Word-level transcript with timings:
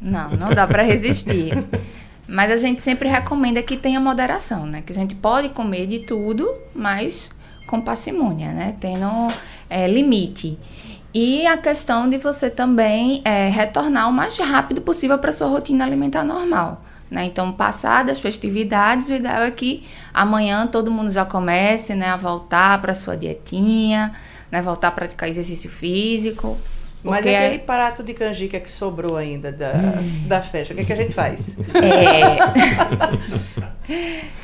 Não, 0.02 0.32
não 0.32 0.56
dá 0.56 0.66
para 0.66 0.82
resistir. 0.82 1.54
mas 2.26 2.50
a 2.52 2.58
gente 2.58 2.82
sempre 2.82 3.10
recomenda 3.10 3.62
que 3.62 3.78
tenha 3.78 4.00
moderação, 4.00 4.66
né? 4.66 4.82
Que 4.84 4.94
a 4.94 4.96
gente 4.96 5.14
pode 5.14 5.50
comer 5.50 5.86
de 5.86 6.00
tudo, 6.00 6.52
mas 6.74 7.38
com 7.70 7.80
parcimônia, 7.80 8.52
né? 8.52 8.76
Tendo 8.80 9.08
é, 9.70 9.88
limite. 9.88 10.58
E 11.14 11.46
a 11.46 11.56
questão 11.56 12.10
de 12.10 12.18
você 12.18 12.50
também 12.50 13.22
é, 13.24 13.48
retornar 13.48 14.10
o 14.10 14.14
mais 14.14 14.38
rápido 14.38 14.82
possível 14.82 15.20
para 15.20 15.32
sua 15.32 15.48
rotina 15.48 15.86
alimentar 15.86 16.24
normal. 16.24 16.84
Né? 17.10 17.26
Então, 17.26 17.52
passadas 17.52 18.14
as 18.14 18.20
festividades, 18.20 19.10
o 19.10 19.14
ideal 19.14 19.44
é 19.44 19.52
que 19.52 19.88
amanhã 20.14 20.68
todo 20.68 20.92
mundo 20.92 21.10
já 21.12 21.26
comece 21.26 21.96
né, 21.96 22.08
a 22.08 22.18
voltar 22.18 22.80
para 22.82 22.94
sua 22.94 23.16
dietinha, 23.16 24.14
né, 24.52 24.62
voltar 24.62 24.90
a 24.90 24.92
praticar 24.92 25.30
exercício 25.30 25.70
físico. 25.70 26.58
Mas 27.04 27.20
aquele 27.20 27.56
é... 27.56 27.60
prato 27.60 28.04
de 28.04 28.14
canjica 28.14 28.60
que 28.60 28.70
sobrou 28.70 29.16
ainda 29.16 29.52
da, 29.52 29.74
hum. 29.74 30.28
da 30.28 30.42
festa, 30.42 30.74
o 30.74 30.76
que, 30.76 30.84
é 30.84 30.86
que 30.86 30.94
a 30.94 30.96
gente 30.96 31.14
faz? 31.14 31.56
É... 31.74 32.38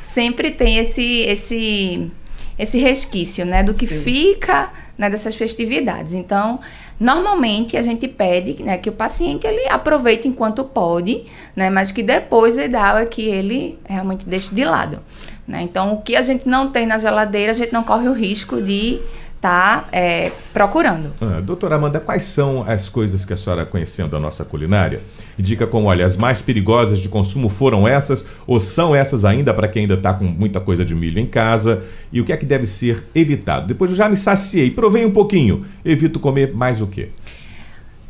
Sempre 0.00 0.50
tem 0.50 0.78
esse, 0.78 1.20
esse, 1.20 2.10
esse 2.58 2.78
resquício, 2.78 3.44
né? 3.44 3.62
Do 3.62 3.74
que 3.74 3.86
Sim. 3.86 4.00
fica 4.00 4.70
né, 4.96 5.10
dessas 5.10 5.34
festividades. 5.34 6.14
Então, 6.14 6.60
normalmente 6.98 7.76
a 7.76 7.82
gente 7.82 8.08
pede 8.08 8.62
né, 8.62 8.78
que 8.78 8.88
o 8.88 8.92
paciente 8.92 9.46
ele 9.46 9.68
aproveite 9.68 10.26
enquanto 10.26 10.64
pode, 10.64 11.24
né, 11.54 11.68
mas 11.68 11.92
que 11.92 12.02
depois 12.02 12.56
o 12.56 12.60
ideal 12.60 12.98
é 12.98 13.06
que 13.06 13.22
ele 13.22 13.78
realmente 13.84 14.26
deixe 14.26 14.54
de 14.54 14.64
lado. 14.64 15.00
Né? 15.46 15.62
Então, 15.62 15.94
o 15.94 16.02
que 16.02 16.16
a 16.16 16.22
gente 16.22 16.48
não 16.48 16.70
tem 16.70 16.86
na 16.86 16.98
geladeira, 16.98 17.52
a 17.52 17.54
gente 17.54 17.72
não 17.72 17.84
corre 17.84 18.08
o 18.08 18.12
risco 18.12 18.60
de 18.60 19.00
está 19.36 19.84
é, 19.92 20.32
procurando. 20.52 21.12
Ah, 21.20 21.40
doutora 21.40 21.76
Amanda, 21.76 22.00
quais 22.00 22.24
são 22.24 22.64
as 22.66 22.88
coisas 22.88 23.24
que 23.24 23.32
a 23.32 23.36
senhora 23.36 23.64
conhecendo 23.64 24.10
da 24.10 24.18
nossa 24.18 24.44
culinária 24.44 25.00
indica 25.38 25.66
como, 25.66 25.86
olha, 25.86 26.04
as 26.04 26.16
mais 26.16 26.42
perigosas 26.42 26.98
de 26.98 27.08
consumo 27.08 27.48
foram 27.48 27.86
essas 27.86 28.26
ou 28.46 28.58
são 28.58 28.94
essas 28.94 29.24
ainda 29.24 29.54
para 29.54 29.68
quem 29.68 29.82
ainda 29.82 29.94
está 29.94 30.12
com 30.12 30.24
muita 30.24 30.60
coisa 30.60 30.84
de 30.84 30.94
milho 30.94 31.20
em 31.20 31.26
casa 31.26 31.84
e 32.12 32.20
o 32.20 32.24
que 32.24 32.32
é 32.32 32.36
que 32.36 32.46
deve 32.46 32.66
ser 32.66 33.04
evitado? 33.14 33.66
Depois 33.66 33.90
eu 33.90 33.96
já 33.96 34.08
me 34.08 34.16
saciei, 34.16 34.70
provei 34.70 35.04
um 35.04 35.12
pouquinho, 35.12 35.64
evito 35.84 36.18
comer 36.18 36.52
mais 36.54 36.80
o 36.80 36.86
quê? 36.86 37.10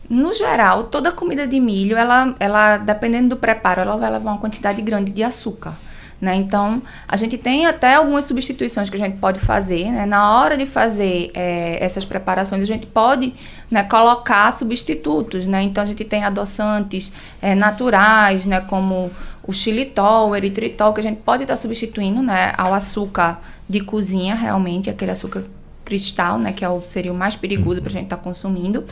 No 0.08 0.32
geral, 0.32 0.84
toda 0.84 1.10
comida 1.10 1.46
de 1.48 1.58
milho, 1.58 1.96
ela, 1.96 2.34
ela, 2.38 2.76
dependendo 2.76 3.30
do 3.30 3.36
preparo, 3.36 3.80
ela 3.80 3.96
vai 3.96 4.10
levar 4.10 4.30
uma 4.30 4.38
quantidade 4.38 4.80
grande 4.80 5.10
de 5.10 5.22
açúcar. 5.24 5.74
Né? 6.20 6.34
Então, 6.34 6.82
a 7.06 7.16
gente 7.16 7.36
tem 7.36 7.66
até 7.66 7.94
algumas 7.94 8.24
substituições 8.24 8.88
que 8.88 8.96
a 8.96 8.98
gente 8.98 9.18
pode 9.18 9.38
fazer. 9.38 9.90
Né? 9.92 10.06
Na 10.06 10.32
hora 10.38 10.56
de 10.56 10.64
fazer 10.64 11.30
é, 11.34 11.82
essas 11.84 12.04
preparações, 12.04 12.62
a 12.62 12.66
gente 12.66 12.86
pode 12.86 13.34
né, 13.70 13.82
colocar 13.84 14.50
substitutos. 14.52 15.46
Né? 15.46 15.62
Então, 15.62 15.82
a 15.82 15.86
gente 15.86 16.04
tem 16.04 16.24
adoçantes 16.24 17.12
é, 17.42 17.54
naturais, 17.54 18.46
né, 18.46 18.60
como 18.60 19.10
o 19.46 19.52
xilitol, 19.52 20.30
o 20.30 20.36
eritritol, 20.36 20.92
que 20.92 21.00
a 21.00 21.02
gente 21.02 21.20
pode 21.20 21.42
estar 21.42 21.56
substituindo 21.56 22.22
né, 22.22 22.52
ao 22.56 22.72
açúcar 22.72 23.40
de 23.68 23.80
cozinha, 23.80 24.34
realmente, 24.34 24.88
aquele 24.88 25.10
açúcar 25.10 25.44
cristal, 25.84 26.38
né, 26.38 26.52
que 26.52 26.64
é 26.64 26.68
o, 26.68 26.80
seria 26.80 27.12
o 27.12 27.14
mais 27.14 27.36
perigoso 27.36 27.76
uhum. 27.76 27.82
para 27.82 27.90
a 27.90 27.92
gente 27.92 28.04
estar 28.04 28.16
tá 28.16 28.22
consumindo. 28.22 28.84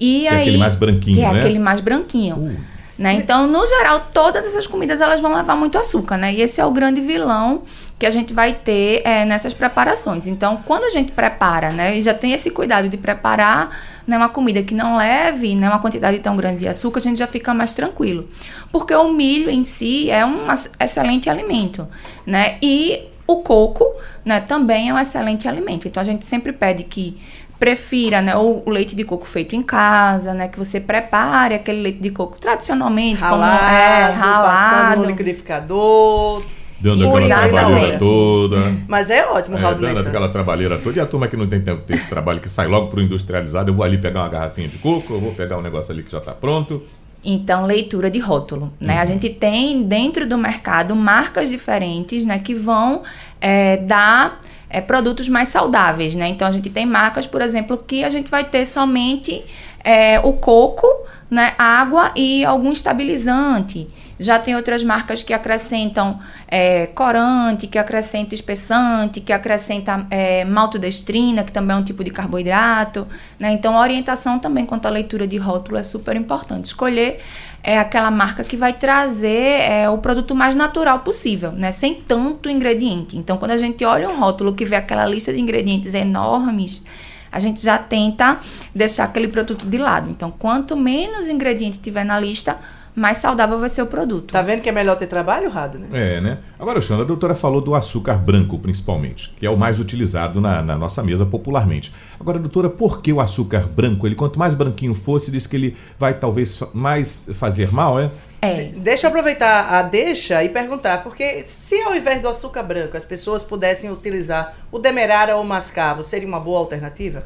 E 0.00 0.20
que 0.20 0.28
aí, 0.28 0.36
é 0.36 0.40
aquele 0.42 0.58
mais 0.58 0.74
branquinho, 0.74 1.16
que 1.16 1.22
é 1.22 1.32
né? 1.32 1.38
aquele 1.38 1.58
mais 1.58 1.80
branquinho. 1.80 2.36
Uh. 2.36 2.77
Né? 2.98 3.12
Então, 3.12 3.46
no 3.46 3.64
geral, 3.64 4.08
todas 4.12 4.44
essas 4.44 4.66
comidas 4.66 5.00
elas 5.00 5.20
vão 5.20 5.32
levar 5.32 5.54
muito 5.54 5.78
açúcar, 5.78 6.16
né? 6.16 6.34
E 6.34 6.42
esse 6.42 6.60
é 6.60 6.66
o 6.66 6.72
grande 6.72 7.00
vilão 7.00 7.62
que 7.96 8.04
a 8.04 8.10
gente 8.10 8.34
vai 8.34 8.52
ter 8.52 9.02
é, 9.04 9.24
nessas 9.24 9.54
preparações. 9.54 10.26
Então, 10.26 10.60
quando 10.64 10.82
a 10.82 10.90
gente 10.90 11.12
prepara, 11.12 11.70
né, 11.70 11.96
e 11.96 12.02
já 12.02 12.12
tem 12.12 12.32
esse 12.32 12.50
cuidado 12.50 12.88
de 12.88 12.96
preparar 12.96 13.70
né, 14.04 14.16
uma 14.16 14.28
comida 14.28 14.62
que 14.64 14.74
não 14.74 14.96
leve 14.96 15.54
né, 15.54 15.68
uma 15.68 15.78
quantidade 15.78 16.18
tão 16.18 16.34
grande 16.34 16.58
de 16.58 16.68
açúcar, 16.68 16.98
a 16.98 17.02
gente 17.02 17.18
já 17.18 17.26
fica 17.28 17.54
mais 17.54 17.72
tranquilo. 17.72 18.28
Porque 18.72 18.92
o 18.94 19.12
milho 19.12 19.48
em 19.48 19.64
si 19.64 20.10
é 20.10 20.26
um 20.26 20.46
excelente 20.80 21.30
alimento, 21.30 21.86
né? 22.26 22.58
E 22.60 23.02
o 23.28 23.42
coco, 23.42 23.84
né, 24.24 24.40
também 24.40 24.88
é 24.88 24.94
um 24.94 24.98
excelente 24.98 25.46
alimento. 25.46 25.86
Então, 25.86 26.00
a 26.00 26.04
gente 26.04 26.24
sempre 26.24 26.52
pede 26.52 26.82
que 26.82 27.16
prefira 27.58 28.22
né, 28.22 28.36
o, 28.36 28.62
o, 28.64 28.70
leite 28.70 28.94
de 28.94 29.04
coco 29.04 29.26
feito 29.26 29.56
em 29.56 29.62
casa, 29.62 30.32
né, 30.32 30.48
que 30.48 30.58
você 30.58 30.78
prepare 30.78 31.54
aquele 31.54 31.82
leite 31.82 32.00
de 32.00 32.10
coco 32.10 32.38
tradicionalmente, 32.38 33.20
ralado, 33.20 33.58
como 33.58 33.70
é, 33.70 34.10
ralado, 34.12 35.02
no 35.02 35.06
liquidificador, 35.06 36.42
Dando 36.80 37.16
aquela 37.16 37.48
trabalheira 37.48 37.98
toda. 37.98 38.76
Mas 38.86 39.10
é 39.10 39.26
ótimo, 39.26 39.58
é, 39.58 39.74
Dando 39.74 39.98
aquela 39.98 40.28
trabalheira 40.28 40.78
toda. 40.78 40.96
E 40.96 41.00
a 41.00 41.06
turma 41.06 41.26
que 41.26 41.36
não 41.36 41.48
tem 41.48 41.60
tempo 41.60 41.80
de 41.80 41.86
ter 41.88 41.94
esse 41.94 42.08
trabalho, 42.08 42.40
que 42.40 42.48
sai 42.48 42.68
logo 42.68 42.88
para 42.88 43.00
o 43.00 43.02
industrializado, 43.02 43.70
eu 43.70 43.74
vou 43.74 43.84
ali 43.84 43.98
pegar 43.98 44.20
uma 44.20 44.28
garrafinha 44.28 44.68
de 44.68 44.78
coco, 44.78 45.12
eu 45.12 45.20
vou 45.20 45.34
pegar 45.34 45.58
um 45.58 45.62
negócio 45.62 45.92
ali 45.92 46.04
que 46.04 46.12
já 46.12 46.18
está 46.18 46.32
pronto. 46.32 46.80
Então, 47.24 47.66
leitura 47.66 48.08
de 48.08 48.20
rótulo. 48.20 48.72
Né? 48.80 48.94
Uhum. 48.94 49.00
A 49.00 49.06
gente 49.06 49.28
tem 49.28 49.82
dentro 49.82 50.24
do 50.24 50.38
mercado 50.38 50.94
marcas 50.94 51.50
diferentes 51.50 52.24
né, 52.24 52.38
que 52.38 52.54
vão 52.54 53.02
é, 53.40 53.78
dar 53.78 54.40
é, 54.70 54.80
produtos 54.80 55.28
mais 55.28 55.48
saudáveis, 55.48 56.14
né? 56.14 56.28
Então 56.28 56.46
a 56.46 56.50
gente 56.50 56.70
tem 56.70 56.86
marcas, 56.86 57.26
por 57.26 57.40
exemplo, 57.40 57.76
que 57.78 58.04
a 58.04 58.10
gente 58.10 58.30
vai 58.30 58.44
ter 58.44 58.66
somente 58.66 59.42
é, 59.82 60.20
o 60.20 60.32
coco, 60.34 60.86
né, 61.30 61.54
água 61.58 62.12
e 62.16 62.44
algum 62.44 62.72
estabilizante. 62.72 63.86
Já 64.18 64.38
tem 64.38 64.56
outras 64.56 64.82
marcas 64.82 65.22
que 65.22 65.32
acrescentam 65.32 66.18
é, 66.48 66.86
corante, 66.88 67.66
que 67.66 67.78
acrescenta 67.78 68.34
espessante, 68.34 69.20
que 69.20 69.32
acrescenta 69.32 70.06
é, 70.10 70.44
maltodestrina, 70.44 71.44
que 71.44 71.52
também 71.52 71.76
é 71.76 71.78
um 71.78 71.84
tipo 71.84 72.02
de 72.02 72.10
carboidrato. 72.10 73.06
Né? 73.38 73.52
Então, 73.52 73.76
a 73.76 73.80
orientação 73.80 74.38
também 74.38 74.66
quanto 74.66 74.86
à 74.86 74.90
leitura 74.90 75.26
de 75.26 75.36
rótulo 75.36 75.78
é 75.78 75.82
super 75.82 76.16
importante. 76.16 76.66
Escolher 76.66 77.20
é 77.62 77.78
aquela 77.78 78.10
marca 78.10 78.44
que 78.44 78.56
vai 78.56 78.72
trazer 78.72 79.60
é, 79.60 79.90
o 79.90 79.98
produto 79.98 80.34
mais 80.34 80.54
natural 80.54 81.00
possível, 81.00 81.52
né? 81.52 81.72
Sem 81.72 81.94
tanto 81.94 82.48
ingrediente. 82.48 83.16
Então, 83.16 83.36
quando 83.36 83.50
a 83.50 83.58
gente 83.58 83.84
olha 83.84 84.08
um 84.08 84.18
rótulo 84.18 84.54
que 84.54 84.64
vê 84.64 84.76
aquela 84.76 85.04
lista 85.04 85.32
de 85.32 85.40
ingredientes 85.40 85.92
enormes, 85.92 86.82
a 87.30 87.40
gente 87.40 87.62
já 87.62 87.76
tenta 87.76 88.38
deixar 88.74 89.04
aquele 89.04 89.28
produto 89.28 89.66
de 89.66 89.76
lado. 89.76 90.10
Então, 90.10 90.30
quanto 90.30 90.76
menos 90.76 91.28
ingrediente 91.28 91.78
tiver 91.78 92.04
na 92.04 92.18
lista, 92.18 92.56
mais 92.98 93.18
saudável 93.18 93.58
vai 93.58 93.68
ser 93.68 93.82
o 93.82 93.86
produto. 93.86 94.32
Tá 94.32 94.42
vendo 94.42 94.60
que 94.60 94.68
é 94.68 94.72
melhor 94.72 94.96
ter 94.96 95.06
trabalho, 95.06 95.48
Rado, 95.48 95.78
né? 95.78 95.88
É, 95.92 96.20
né? 96.20 96.38
Agora, 96.58 96.80
Xana, 96.80 97.02
a 97.02 97.06
doutora 97.06 97.34
falou 97.34 97.60
do 97.60 97.74
açúcar 97.74 98.14
branco, 98.14 98.58
principalmente, 98.58 99.32
que 99.38 99.46
é 99.46 99.50
o 99.50 99.56
mais 99.56 99.78
utilizado 99.78 100.40
na, 100.40 100.62
na, 100.62 100.76
nossa 100.76 101.02
mesa 101.02 101.24
popularmente. 101.24 101.92
Agora, 102.18 102.38
doutora, 102.38 102.68
por 102.68 103.00
que 103.00 103.12
o 103.12 103.20
açúcar 103.20 103.66
branco? 103.66 104.06
Ele, 104.06 104.14
quanto 104.14 104.38
mais 104.38 104.54
branquinho 104.54 104.94
fosse, 104.94 105.30
diz 105.30 105.46
que 105.46 105.56
ele 105.56 105.76
vai 105.98 106.14
talvez 106.14 106.60
mais 106.74 107.28
fazer 107.34 107.72
mal, 107.72 107.98
é? 107.98 108.10
É. 108.40 108.64
Deixa 108.76 109.06
eu 109.06 109.08
aproveitar 109.08 109.68
a 109.72 109.82
deixa 109.82 110.44
e 110.44 110.48
perguntar, 110.48 111.02
porque 111.02 111.44
se 111.46 111.80
ao 111.82 111.94
invés 111.94 112.20
do 112.20 112.28
açúcar 112.28 112.62
branco 112.62 112.96
as 112.96 113.04
pessoas 113.04 113.42
pudessem 113.42 113.90
utilizar 113.90 114.56
o 114.70 114.78
demerara 114.78 115.36
ou 115.36 115.42
o 115.42 115.46
mascavo, 115.46 116.04
seria 116.04 116.28
uma 116.28 116.38
boa 116.38 116.60
alternativa? 116.60 117.24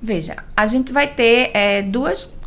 Veja, 0.00 0.36
a 0.56 0.66
gente 0.66 0.92
vai 0.92 1.08
ter 1.08 1.50
é, 1.54 1.82
duas 1.82 2.37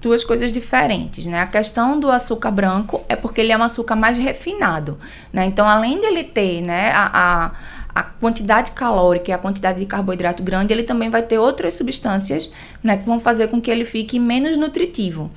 duas 0.00 0.24
coisas 0.24 0.52
diferentes, 0.52 1.26
né? 1.26 1.40
A 1.40 1.46
questão 1.46 2.00
do 2.00 2.10
açúcar 2.10 2.50
branco 2.50 3.02
é 3.08 3.14
porque 3.14 3.40
ele 3.40 3.52
é 3.52 3.56
um 3.56 3.62
açúcar 3.62 3.96
mais 3.96 4.16
refinado, 4.16 4.98
né? 5.32 5.44
Então, 5.44 5.68
além 5.68 6.00
dele 6.00 6.24
ter, 6.24 6.62
né, 6.62 6.90
a, 6.92 7.10
a 7.12 7.52
a 7.94 8.02
quantidade 8.02 8.70
calórica 8.72 9.30
e 9.30 9.34
a 9.34 9.38
quantidade 9.38 9.78
de 9.78 9.86
carboidrato 9.86 10.42
grande, 10.42 10.72
ele 10.72 10.82
também 10.82 11.10
vai 11.10 11.22
ter 11.22 11.38
outras 11.38 11.74
substâncias 11.74 12.50
né, 12.82 12.96
que 12.96 13.06
vão 13.06 13.18
fazer 13.18 13.48
com 13.48 13.60
que 13.60 13.70
ele 13.70 13.84
fique 13.84 14.18
menos 14.18 14.56
nutritivo. 14.56 15.30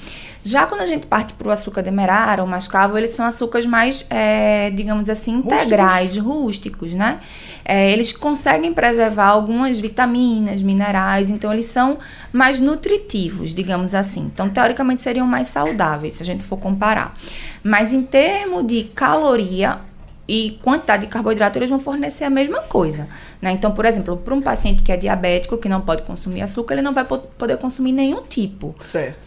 Já 0.46 0.66
quando 0.66 0.82
a 0.82 0.88
gente 0.88 1.08
parte 1.08 1.34
para 1.34 1.48
o 1.48 1.52
açúcar 1.52 1.82
demerara 1.82 2.42
ou 2.42 2.48
mascavo, 2.48 2.98
eles 2.98 3.12
são 3.12 3.26
açúcares 3.26 3.66
mais, 3.66 4.06
é, 4.10 4.70
digamos 4.72 5.10
assim, 5.10 5.36
integrais, 5.36 6.18
rústicos, 6.18 6.34
rústicos 6.34 6.94
né? 6.94 7.22
É, 7.64 7.90
eles 7.90 8.12
conseguem 8.12 8.74
preservar 8.74 9.28
algumas 9.28 9.80
vitaminas, 9.80 10.62
minerais, 10.62 11.30
então 11.30 11.52
eles 11.54 11.68
são 11.68 11.98
mais 12.34 12.60
nutritivos, 12.60 13.56
digamos 13.56 13.96
assim. 13.96 14.30
Então, 14.34 14.50
teoricamente, 14.50 15.02
seriam 15.02 15.26
mais 15.26 15.48
saudáveis, 15.48 16.16
se 16.16 16.24
a 16.24 16.26
gente 16.26 16.44
for 16.44 16.58
comparar. 16.58 17.16
Mas 17.64 17.94
em 17.94 18.04
termos 18.04 18.68
de 18.68 18.84
caloria, 18.84 19.80
e 20.28 20.58
quantidade 20.64 21.06
de 21.06 21.12
carboidrato, 21.12 21.60
eles 21.60 21.70
vão 21.70 21.80
fornecer 21.80 22.24
a 22.24 22.30
mesma 22.30 22.62
coisa. 22.62 23.08
Né? 23.42 23.52
Então, 23.52 23.72
por 23.72 23.86
exemplo, 23.86 24.16
para 24.18 24.34
um 24.34 24.42
paciente 24.42 24.82
que 24.82 24.92
é 24.92 24.98
diabético, 24.98 25.58
que 25.58 25.68
não 25.68 25.82
pode 25.82 26.04
consumir 26.04 26.42
açúcar, 26.42 26.76
ele 26.76 26.82
não 26.82 26.94
vai 26.94 27.04
poder 27.04 27.58
consumir 27.58 27.92
nenhum 27.92 28.22
tipo. 28.22 28.74
Certo. 28.80 29.20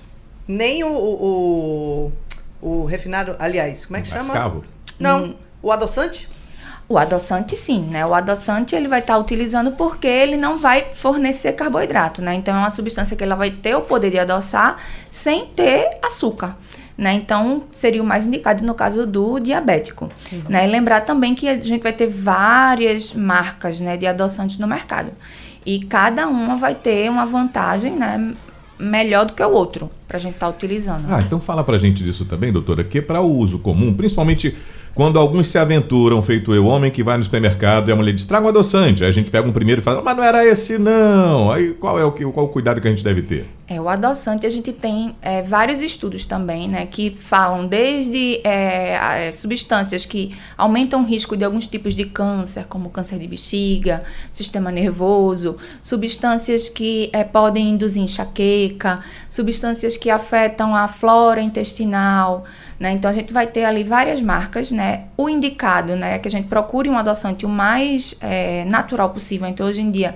Nem 0.49 0.85
o, 0.85 0.89
o, 0.89 2.13
o 2.63 2.85
refinado, 2.85 3.37
aliás, 3.39 3.85
como 3.85 3.99
é 3.99 4.01
que 4.01 4.09
chama? 4.09 4.25
Mascavo? 4.25 4.65
Não, 4.99 5.25
hum. 5.25 5.35
o 5.63 5.71
adoçante? 5.71 6.29
O 6.89 6.97
adoçante 6.97 7.57
sim, 7.57 7.81
né? 7.81 8.07
O 8.07 8.15
adoçante 8.15 8.77
ele 8.77 8.87
vai 8.87 9.01
estar 9.01 9.15
tá 9.15 9.19
utilizando 9.19 9.73
porque 9.73 10.07
ele 10.07 10.37
não 10.37 10.57
vai 10.57 10.95
fornecer 10.95 11.53
carboidrato, 11.53 12.23
né? 12.23 12.35
Então 12.35 12.55
é 12.55 12.59
uma 12.59 12.71
substância 12.71 13.17
que 13.17 13.25
ela 13.25 13.35
vai 13.35 13.51
ter 13.51 13.75
o 13.75 13.81
poder 13.81 14.11
de 14.11 14.19
adoçar 14.21 14.77
sem 15.11 15.47
ter 15.47 15.99
açúcar. 16.01 16.57
Né? 16.97 17.13
Então, 17.15 17.65
seria 17.73 18.03
o 18.03 18.07
mais 18.07 18.27
indicado 18.27 18.65
no 18.65 18.75
caso 18.75 19.07
do 19.07 19.39
diabético. 19.39 20.09
Né? 20.49 20.67
E 20.67 20.71
lembrar 20.71 21.03
também 21.03 21.35
que 21.35 21.47
a 21.47 21.59
gente 21.61 21.83
vai 21.83 21.93
ter 21.93 22.07
várias 22.07 23.13
marcas 23.13 23.81
né, 23.81 23.97
de 23.97 24.07
adoçantes 24.07 24.59
no 24.59 24.67
mercado. 24.67 25.11
E 25.65 25.81
cada 25.81 26.27
uma 26.27 26.57
vai 26.57 26.75
ter 26.75 27.11
uma 27.11 27.27
vantagem 27.27 27.93
né, 27.93 28.35
melhor 28.79 29.27
do 29.27 29.33
que 29.33 29.43
o 29.43 29.51
outro 29.51 29.91
para 30.07 30.17
a 30.17 30.21
gente 30.21 30.35
estar 30.35 30.47
tá 30.47 30.53
utilizando. 30.53 31.05
Ah, 31.09 31.21
então 31.21 31.41
fala 31.41 31.65
para 31.65 31.77
a 31.77 31.79
gente 31.79 32.03
disso 32.03 32.25
também, 32.25 32.53
doutora, 32.53 32.85
que 32.85 33.03
para 33.03 33.21
o 33.21 33.31
uso 33.31 33.59
comum, 33.59 33.93
principalmente 33.93 34.55
quando 34.95 35.19
alguns 35.19 35.49
se 35.49 35.59
aventuram, 35.59 36.23
feito 36.23 36.55
eu, 36.55 36.65
homem 36.65 36.91
que 36.91 37.03
vai 37.03 37.19
no 37.19 37.25
supermercado 37.25 37.91
e 37.91 37.93
a 37.93 37.97
mulher 37.97 38.15
diz, 38.15 38.25
traga 38.25 38.47
um 38.47 38.49
adoçante. 38.49 39.05
Aí 39.05 39.11
a 39.11 39.13
gente 39.13 39.31
pega 39.31 39.47
um 39.47 39.53
primeiro 39.53 39.83
e 39.83 39.85
fala, 39.85 40.01
mas 40.03 40.17
não 40.17 40.25
era 40.25 40.43
esse 40.47 40.79
não. 40.79 41.53
Aí 41.53 41.75
qual 41.75 41.99
é 41.99 42.05
o, 42.05 42.13
que, 42.13 42.25
qual 42.25 42.47
o 42.47 42.49
cuidado 42.49 42.81
que 42.81 42.89
a 42.89 42.91
gente 42.91 43.05
deve 43.05 43.21
ter? 43.21 43.45
É, 43.69 43.81
o 43.81 43.89
adoçante 43.89 44.47
a 44.47 44.51
gente 44.51 44.73
tem 44.73 45.17
é, 45.21 45.43
vários 45.43 45.81
estudos 45.81 46.25
também, 46.25 46.69
né, 46.69 46.87
que 46.87 47.11
falam 47.11 47.67
desde 47.67 48.41
é, 48.45 49.33
substâncias 49.33 50.07
que 50.07 50.37
aumentam 50.57 51.01
o 51.01 51.05
risco 51.05 51.37
de 51.37 51.45
alguns 51.45 51.67
tipos 51.67 51.97
de 51.97 52.05
câncer, 52.05 52.67
como 52.69 52.91
câncer 52.91 53.19
de 53.19 53.27
bexiga, 53.27 54.05
sistema 54.31 54.71
nervoso, 54.71 55.57
substâncias 55.83 56.69
que 56.69 57.11
é, 57.13 57.25
podem 57.25 57.71
induzir 57.71 58.05
enxaqueca, 58.05 59.03
substâncias 59.29 59.97
que 59.97 60.11
afetam 60.11 60.77
a 60.77 60.87
flora 60.87 61.41
intestinal, 61.41 62.45
né? 62.79 62.93
Então 62.93 63.11
a 63.11 63.15
gente 63.15 63.33
vai 63.33 63.49
ter 63.49 63.65
ali 63.65 63.83
várias 63.83 64.23
marcas, 64.23 64.71
né? 64.71 65.07
O 65.17 65.29
indicado, 65.29 65.97
né, 65.97 66.15
é 66.15 66.19
que 66.21 66.29
a 66.29 66.31
gente 66.31 66.47
procure 66.47 66.89
um 66.89 66.97
adoçante 66.97 67.45
o 67.45 67.49
mais 67.49 68.15
é, 68.21 68.65
natural 68.67 69.11
possível. 69.11 69.49
Então 69.49 69.67
hoje 69.67 69.81
em 69.81 69.91
dia, 69.91 70.15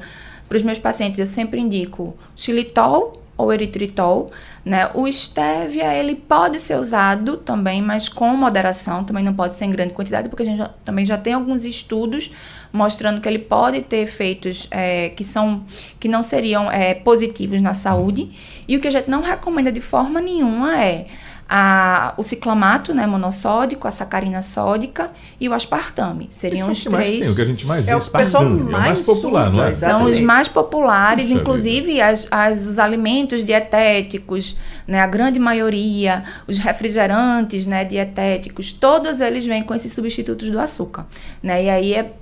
para 0.48 0.56
os 0.56 0.62
meus 0.62 0.78
pacientes 0.78 1.18
eu 1.18 1.26
sempre 1.26 1.60
indico 1.60 2.16
xilitol 2.36 3.19
ou 3.40 3.52
eritritol, 3.52 4.30
né? 4.64 4.90
O 4.94 5.10
stevia, 5.10 5.94
ele 5.94 6.14
pode 6.14 6.58
ser 6.58 6.76
usado 6.76 7.36
também, 7.36 7.80
mas 7.82 8.08
com 8.08 8.28
moderação, 8.36 9.04
também 9.04 9.24
não 9.24 9.34
pode 9.34 9.54
ser 9.54 9.64
em 9.64 9.70
grande 9.70 9.94
quantidade, 9.94 10.28
porque 10.28 10.42
a 10.42 10.46
gente 10.46 10.58
já, 10.58 10.68
também 10.84 11.04
já 11.04 11.18
tem 11.18 11.32
alguns 11.32 11.64
estudos 11.64 12.30
mostrando 12.72 13.20
que 13.20 13.28
ele 13.28 13.38
pode 13.38 13.80
ter 13.82 13.98
efeitos 13.98 14.68
é, 14.70 15.10
que 15.10 15.24
são 15.24 15.64
que 15.98 16.08
não 16.08 16.22
seriam 16.22 16.70
é, 16.70 16.94
positivos 16.94 17.60
na 17.60 17.74
saúde. 17.74 18.30
E 18.68 18.76
o 18.76 18.80
que 18.80 18.88
a 18.88 18.90
gente 18.90 19.10
não 19.10 19.22
recomenda 19.22 19.72
de 19.72 19.80
forma 19.80 20.20
nenhuma 20.20 20.80
é 20.80 21.06
a, 21.52 22.14
o 22.16 22.22
ciclamato, 22.22 22.94
né, 22.94 23.08
monossódico, 23.08 23.88
a 23.88 23.90
sacarina 23.90 24.40
sódica 24.40 25.10
e 25.40 25.48
o 25.48 25.52
aspartame. 25.52 26.28
Seriam 26.30 26.70
os 26.70 26.84
três. 26.84 27.22
Tem, 27.22 27.28
o 27.28 27.34
que 27.34 27.42
a 27.42 27.44
gente 27.44 27.66
mais 27.66 27.88
é 27.88 27.96
o 27.96 28.00
pessoal 28.00 28.44
mais, 28.44 28.60
é 28.60 28.88
mais 28.88 29.00
popular, 29.00 29.48
usa, 29.48 29.56
não 29.56 29.64
é? 29.64 29.74
São 29.74 30.04
os 30.04 30.20
mais 30.20 30.46
populares, 30.46 31.26
Puxa 31.26 31.40
inclusive 31.40 32.00
as, 32.00 32.28
as, 32.30 32.64
os 32.64 32.78
alimentos 32.78 33.44
dietéticos, 33.44 34.56
né, 34.86 35.00
a 35.00 35.08
grande 35.08 35.40
maioria, 35.40 36.22
os 36.46 36.56
refrigerantes, 36.58 37.66
né, 37.66 37.84
dietéticos, 37.84 38.72
todos 38.72 39.20
eles 39.20 39.44
vêm 39.44 39.64
com 39.64 39.74
esses 39.74 39.92
substitutos 39.92 40.50
do 40.50 40.60
açúcar, 40.60 41.04
né? 41.42 41.64
E 41.64 41.68
aí 41.68 41.94
é 41.94 42.12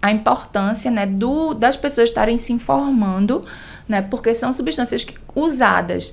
a 0.00 0.10
importância, 0.10 0.90
né, 0.90 1.04
do, 1.04 1.52
das 1.52 1.76
pessoas 1.76 2.08
estarem 2.08 2.38
se 2.38 2.54
informando, 2.54 3.44
né, 3.86 4.00
porque 4.00 4.32
são 4.32 4.50
substâncias 4.50 5.04
que, 5.04 5.14
usadas 5.34 6.10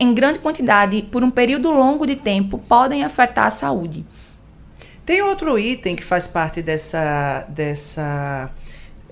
em 0.00 0.14
grande 0.14 0.38
quantidade 0.38 1.02
por 1.02 1.22
um 1.22 1.30
período 1.30 1.70
longo 1.70 2.06
de 2.06 2.16
tempo 2.16 2.58
podem 2.58 3.04
afetar 3.04 3.46
a 3.46 3.50
saúde. 3.50 4.04
Tem 5.04 5.20
outro 5.20 5.58
item 5.58 5.94
que 5.94 6.02
faz 6.02 6.26
parte 6.26 6.62
dessa, 6.62 7.44
dessa 7.48 8.50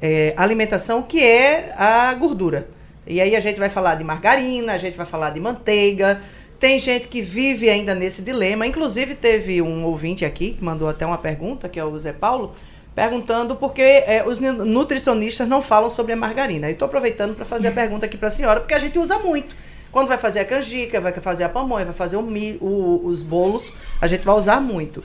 é, 0.00 0.32
alimentação 0.36 1.02
que 1.02 1.22
é 1.22 1.74
a 1.76 2.14
gordura. 2.14 2.68
E 3.06 3.20
aí 3.20 3.36
a 3.36 3.40
gente 3.40 3.58
vai 3.58 3.68
falar 3.68 3.96
de 3.96 4.04
margarina, 4.04 4.72
a 4.72 4.78
gente 4.78 4.96
vai 4.96 5.06
falar 5.06 5.30
de 5.30 5.40
manteiga. 5.40 6.20
Tem 6.58 6.78
gente 6.78 7.08
que 7.08 7.20
vive 7.20 7.68
ainda 7.68 7.94
nesse 7.94 8.22
dilema. 8.22 8.66
Inclusive, 8.66 9.14
teve 9.14 9.60
um 9.62 9.84
ouvinte 9.84 10.24
aqui 10.24 10.52
que 10.52 10.64
mandou 10.64 10.88
até 10.88 11.06
uma 11.06 11.18
pergunta, 11.18 11.68
que 11.68 11.78
é 11.78 11.84
o 11.84 11.98
Zé 11.98 12.12
Paulo, 12.12 12.54
perguntando 12.94 13.56
por 13.56 13.72
que 13.72 13.82
é, 13.82 14.24
os 14.26 14.40
nutricionistas 14.40 15.48
não 15.48 15.62
falam 15.62 15.88
sobre 15.88 16.12
a 16.12 16.16
margarina. 16.16 16.68
E 16.68 16.72
estou 16.72 16.86
aproveitando 16.86 17.34
para 17.34 17.44
fazer 17.44 17.68
a 17.68 17.72
pergunta 17.72 18.06
aqui 18.06 18.16
para 18.16 18.28
a 18.28 18.30
senhora, 18.32 18.60
porque 18.60 18.74
a 18.74 18.78
gente 18.78 18.98
usa 18.98 19.18
muito. 19.18 19.54
Quando 19.98 20.06
vai 20.06 20.16
fazer 20.16 20.38
a 20.38 20.44
canjica, 20.44 21.00
vai 21.00 21.12
fazer 21.12 21.42
a 21.42 21.48
pamonha, 21.48 21.84
vai 21.84 21.92
fazer 21.92 22.14
o, 22.14 22.20
o, 22.20 23.06
os 23.06 23.20
bolos, 23.20 23.72
a 24.00 24.06
gente 24.06 24.24
vai 24.24 24.36
usar 24.36 24.60
muito. 24.60 25.02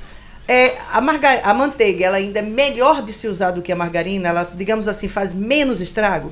É, 0.48 0.78
a, 0.92 1.02
margar, 1.02 1.42
a 1.44 1.52
manteiga, 1.52 2.06
ela 2.06 2.18
ainda 2.18 2.38
é 2.38 2.42
melhor 2.44 3.02
de 3.02 3.12
se 3.12 3.28
usar 3.28 3.50
do 3.50 3.64
que 3.64 3.72
a 3.72 3.76
margarina? 3.76 4.30
Ela, 4.30 4.52
digamos 4.54 4.88
assim, 4.88 5.08
faz 5.08 5.34
menos 5.34 5.82
estrago? 5.82 6.32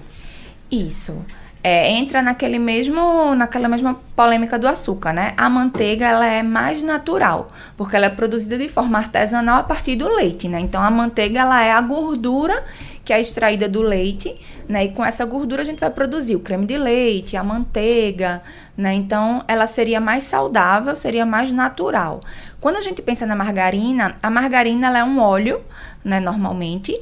Isso. 0.71 1.25
É, 1.63 1.89
entra 1.89 2.21
naquele 2.21 2.59
mesmo, 2.59 3.33
naquela 3.33 3.67
mesma 3.67 3.99
polêmica 4.15 4.59
do 4.59 4.67
açúcar, 4.67 5.11
né? 5.11 5.33
A 5.37 5.49
manteiga 5.49 6.05
ela 6.05 6.27
é 6.27 6.43
mais 6.43 6.83
natural, 6.83 7.47
porque 7.75 7.95
ela 7.95 8.05
é 8.05 8.09
produzida 8.09 8.59
de 8.59 8.69
forma 8.69 8.99
artesanal 8.99 9.57
a 9.57 9.63
partir 9.63 9.95
do 9.95 10.07
leite, 10.07 10.47
né? 10.47 10.59
Então 10.59 10.83
a 10.83 10.91
manteiga 10.91 11.39
ela 11.39 11.63
é 11.63 11.71
a 11.71 11.81
gordura 11.81 12.63
que 13.03 13.13
é 13.13 13.19
extraída 13.19 13.67
do 13.67 13.81
leite 13.81 14.39
né? 14.71 14.85
E 14.85 14.89
com 14.89 15.03
essa 15.03 15.25
gordura 15.25 15.61
a 15.61 15.65
gente 15.65 15.79
vai 15.79 15.89
produzir 15.89 16.35
o 16.35 16.39
creme 16.39 16.65
de 16.65 16.77
leite, 16.77 17.35
a 17.35 17.43
manteiga, 17.43 18.41
né? 18.75 18.93
Então 18.93 19.43
ela 19.47 19.67
seria 19.67 19.99
mais 19.99 20.23
saudável, 20.23 20.95
seria 20.95 21.25
mais 21.25 21.51
natural. 21.51 22.21
Quando 22.59 22.77
a 22.77 22.81
gente 22.81 23.01
pensa 23.01 23.25
na 23.25 23.35
margarina, 23.35 24.15
a 24.23 24.29
margarina 24.29 24.97
é 24.97 25.03
um 25.03 25.19
óleo, 25.19 25.61
né, 26.03 26.19
normalmente, 26.19 26.99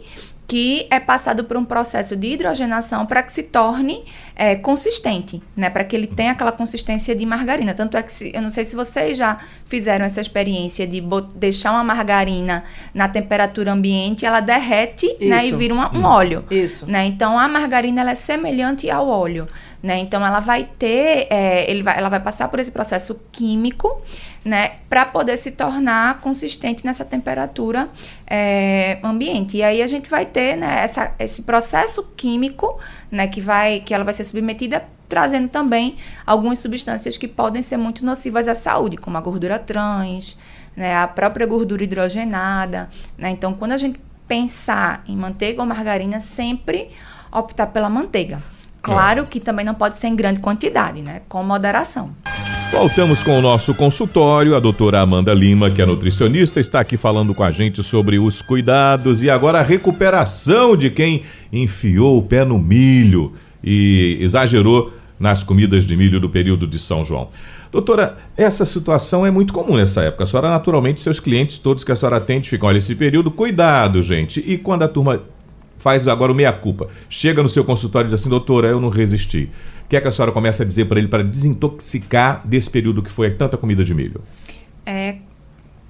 que 0.49 0.87
é 0.89 0.99
passado 0.99 1.43
por 1.43 1.55
um 1.55 1.63
processo 1.63 2.15
de 2.15 2.33
hidrogenação 2.33 3.05
para 3.05 3.21
que 3.21 3.31
se 3.31 3.43
torne 3.43 4.03
é, 4.35 4.55
consistente, 4.55 5.39
né? 5.55 5.69
Para 5.69 5.83
que 5.83 5.95
ele 5.95 6.07
tenha 6.07 6.31
aquela 6.31 6.51
consistência 6.51 7.15
de 7.15 7.23
margarina. 7.23 7.75
Tanto 7.75 7.95
é 7.95 8.01
que 8.01 8.11
se, 8.11 8.31
eu 8.33 8.41
não 8.41 8.49
sei 8.49 8.65
se 8.65 8.75
vocês 8.75 9.15
já 9.15 9.37
fizeram 9.65 10.05
essa 10.05 10.19
experiência 10.19 10.87
de 10.87 11.03
deixar 11.35 11.71
uma 11.71 11.83
margarina 11.83 12.63
na 12.95 13.07
temperatura 13.07 13.71
ambiente, 13.71 14.25
ela 14.25 14.39
derrete, 14.39 15.15
né? 15.21 15.45
E 15.45 15.53
vira 15.53 15.71
uma, 15.71 15.95
um 15.95 16.03
óleo. 16.03 16.43
Isso. 16.49 16.89
Né? 16.89 17.05
Então 17.05 17.37
a 17.37 17.47
margarina 17.47 18.01
ela 18.01 18.11
é 18.11 18.15
semelhante 18.15 18.89
ao 18.89 19.07
óleo, 19.07 19.45
né? 19.81 19.97
Então 19.99 20.25
ela 20.25 20.39
vai 20.39 20.67
ter, 20.77 21.27
é, 21.29 21.69
ele 21.69 21.81
vai, 21.81 21.97
ela 21.97 22.09
vai 22.09 22.19
passar 22.19 22.47
por 22.49 22.59
esse 22.59 22.71
processo 22.71 23.19
químico 23.31 24.01
né, 24.43 24.73
para 24.89 25.05
poder 25.05 25.37
se 25.37 25.51
tornar 25.51 26.19
consistente 26.21 26.85
nessa 26.85 27.03
temperatura 27.03 27.89
é, 28.27 28.99
ambiente. 29.03 29.57
E 29.57 29.63
aí 29.63 29.81
a 29.81 29.87
gente 29.87 30.09
vai 30.09 30.25
ter 30.25 30.55
né, 30.55 30.83
essa, 30.83 31.13
esse 31.19 31.41
processo 31.41 32.03
químico, 32.15 32.79
né, 33.11 33.27
que 33.27 33.41
vai, 33.41 33.81
que 33.81 33.93
ela 33.93 34.03
vai 34.03 34.13
ser 34.13 34.23
submetida, 34.23 34.85
trazendo 35.07 35.49
também 35.49 35.97
algumas 36.25 36.59
substâncias 36.59 37.17
que 37.17 37.27
podem 37.27 37.61
ser 37.61 37.77
muito 37.77 38.05
nocivas 38.05 38.47
à 38.47 38.55
saúde, 38.55 38.97
como 38.97 39.17
a 39.17 39.21
gordura 39.21 39.57
trans, 39.57 40.37
né, 40.75 40.95
a 40.95 41.07
própria 41.07 41.45
gordura 41.45 41.83
hidrogenada. 41.83 42.89
Né? 43.17 43.29
Então, 43.31 43.53
quando 43.53 43.73
a 43.73 43.77
gente 43.77 43.99
pensar 44.27 45.03
em 45.07 45.17
manteiga 45.17 45.61
ou 45.61 45.67
margarina, 45.67 46.21
sempre 46.21 46.91
optar 47.31 47.67
pela 47.67 47.89
manteiga. 47.89 48.41
Claro 48.81 49.25
que 49.25 49.39
também 49.39 49.65
não 49.65 49.73
pode 49.73 49.97
ser 49.97 50.07
em 50.07 50.15
grande 50.15 50.39
quantidade, 50.39 51.01
né? 51.01 51.21
Com 51.27 51.43
moderação. 51.43 52.11
Voltamos 52.71 53.23
com 53.23 53.37
o 53.37 53.41
nosso 53.41 53.73
consultório. 53.73 54.55
A 54.55 54.59
doutora 54.59 55.01
Amanda 55.01 55.33
Lima, 55.33 55.71
que 55.71 55.81
é 55.81 55.85
nutricionista, 55.85 56.59
está 56.59 56.79
aqui 56.79 56.97
falando 56.97 57.33
com 57.33 57.43
a 57.43 57.51
gente 57.51 57.81
sobre 57.83 58.19
os 58.19 58.41
cuidados 58.41 59.21
e 59.21 59.29
agora 59.29 59.59
a 59.59 59.63
recuperação 59.63 60.77
de 60.77 60.89
quem 60.89 61.23
enfiou 61.51 62.17
o 62.17 62.21
pé 62.21 62.45
no 62.45 62.59
milho 62.59 63.33
e 63.63 64.17
exagerou 64.21 64.93
nas 65.19 65.43
comidas 65.43 65.83
de 65.83 65.97
milho 65.97 66.19
do 66.19 66.29
período 66.29 66.65
de 66.65 66.79
São 66.79 67.03
João. 67.03 67.29
Doutora, 67.71 68.17
essa 68.37 68.63
situação 68.65 69.25
é 69.25 69.31
muito 69.31 69.51
comum 69.51 69.75
nessa 69.75 70.01
época. 70.03 70.23
A 70.23 70.27
senhora, 70.27 70.49
naturalmente, 70.49 71.01
seus 71.01 71.19
clientes, 71.19 71.57
todos 71.57 71.83
que 71.83 71.91
a 71.91 71.95
senhora 71.95 72.17
atende, 72.17 72.49
ficam, 72.49 72.69
olha, 72.69 72.77
esse 72.77 72.95
período, 72.95 73.29
cuidado, 73.29 74.01
gente. 74.01 74.43
E 74.45 74.57
quando 74.57 74.83
a 74.83 74.87
turma 74.87 75.21
faz 75.79 76.07
agora 76.07 76.31
o 76.31 76.35
meia-culpa, 76.35 76.87
chega 77.09 77.41
no 77.41 77.49
seu 77.49 77.63
consultório 77.63 78.07
e 78.07 78.11
diz 78.11 78.19
assim, 78.19 78.29
doutora, 78.29 78.67
eu 78.67 78.79
não 78.79 78.89
resisti. 78.89 79.49
O 79.85 79.89
que 79.89 79.97
é 79.97 80.01
que 80.01 80.07
a 80.07 80.11
senhora 80.11 80.31
começa 80.31 80.61
a 80.61 80.65
dizer 80.65 80.85
para 80.85 80.99
ele 80.99 81.07
para 81.07 81.23
desintoxicar 81.23 82.45
desse 82.45 82.69
período 82.69 83.01
que 83.01 83.09
foi 83.09 83.31
tanta 83.31 83.57
comida 83.57 83.83
de 83.83 83.95
milho? 83.95 84.21
É, 84.85 85.15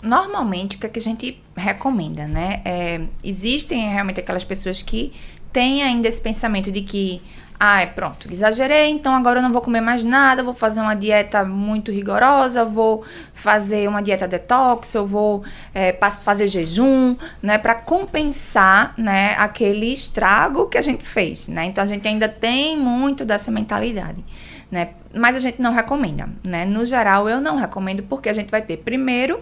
normalmente, 0.02 0.78
o 0.78 0.80
que, 0.80 0.86
é 0.86 0.90
que 0.90 1.00
a 1.00 1.02
gente 1.02 1.42
recomenda, 1.56 2.26
né? 2.26 2.62
É, 2.64 3.02
existem 3.24 3.92
realmente 3.92 4.20
aquelas 4.20 4.46
pessoas 4.46 4.82
que 4.82 5.12
têm 5.52 5.84
ainda 5.84 6.08
esse 6.08 6.22
pensamento 6.22 6.72
de 6.72 6.82
que 6.82 7.22
ah, 7.62 7.82
é 7.82 7.86
pronto, 7.86 8.32
exagerei, 8.32 8.90
então 8.90 9.14
agora 9.14 9.40
eu 9.40 9.44
não 9.44 9.52
vou 9.52 9.62
comer 9.62 9.82
mais 9.82 10.06
nada, 10.06 10.42
vou 10.42 10.54
fazer 10.54 10.80
uma 10.80 10.96
dieta 10.96 11.44
muito 11.44 11.92
rigorosa, 11.92 12.64
vou 12.64 13.04
fazer 13.34 13.90
uma 13.90 14.02
dieta 14.02 14.26
detox, 14.26 14.94
eu 14.96 15.06
vou 15.06 15.44
é, 15.76 15.92
fazer 16.24 16.48
jejum, 16.48 17.18
né, 17.44 17.58
para 17.58 17.76
compensar, 17.76 18.94
né, 18.98 19.36
aquele 19.38 19.92
estrago 19.92 20.68
que 20.68 20.78
a 20.78 20.82
gente 20.82 21.04
fez, 21.04 21.50
né? 21.50 21.66
Então 21.66 21.84
a 21.84 21.88
gente 21.88 22.08
ainda 22.08 22.30
tem 22.30 22.78
muito 22.78 23.26
dessa 23.26 23.52
mentalidade, 23.52 24.24
né? 24.72 24.92
Mas 25.14 25.36
a 25.36 25.40
gente 25.40 25.62
não 25.62 25.74
recomenda, 25.74 26.30
né? 26.46 26.64
No 26.64 26.86
geral 26.86 27.28
eu 27.28 27.42
não 27.42 27.58
recomendo 27.58 28.04
porque 28.04 28.30
a 28.30 28.34
gente 28.34 28.50
vai 28.50 28.62
ter 28.62 28.78
primeiro, 28.78 29.38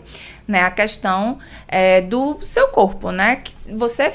né, 0.48 0.64
a 0.64 0.72
questão 0.72 1.38
é, 1.68 2.02
do 2.02 2.40
seu 2.42 2.70
corpo, 2.70 3.12
né? 3.12 3.36
Que 3.36 3.54
você 3.76 4.12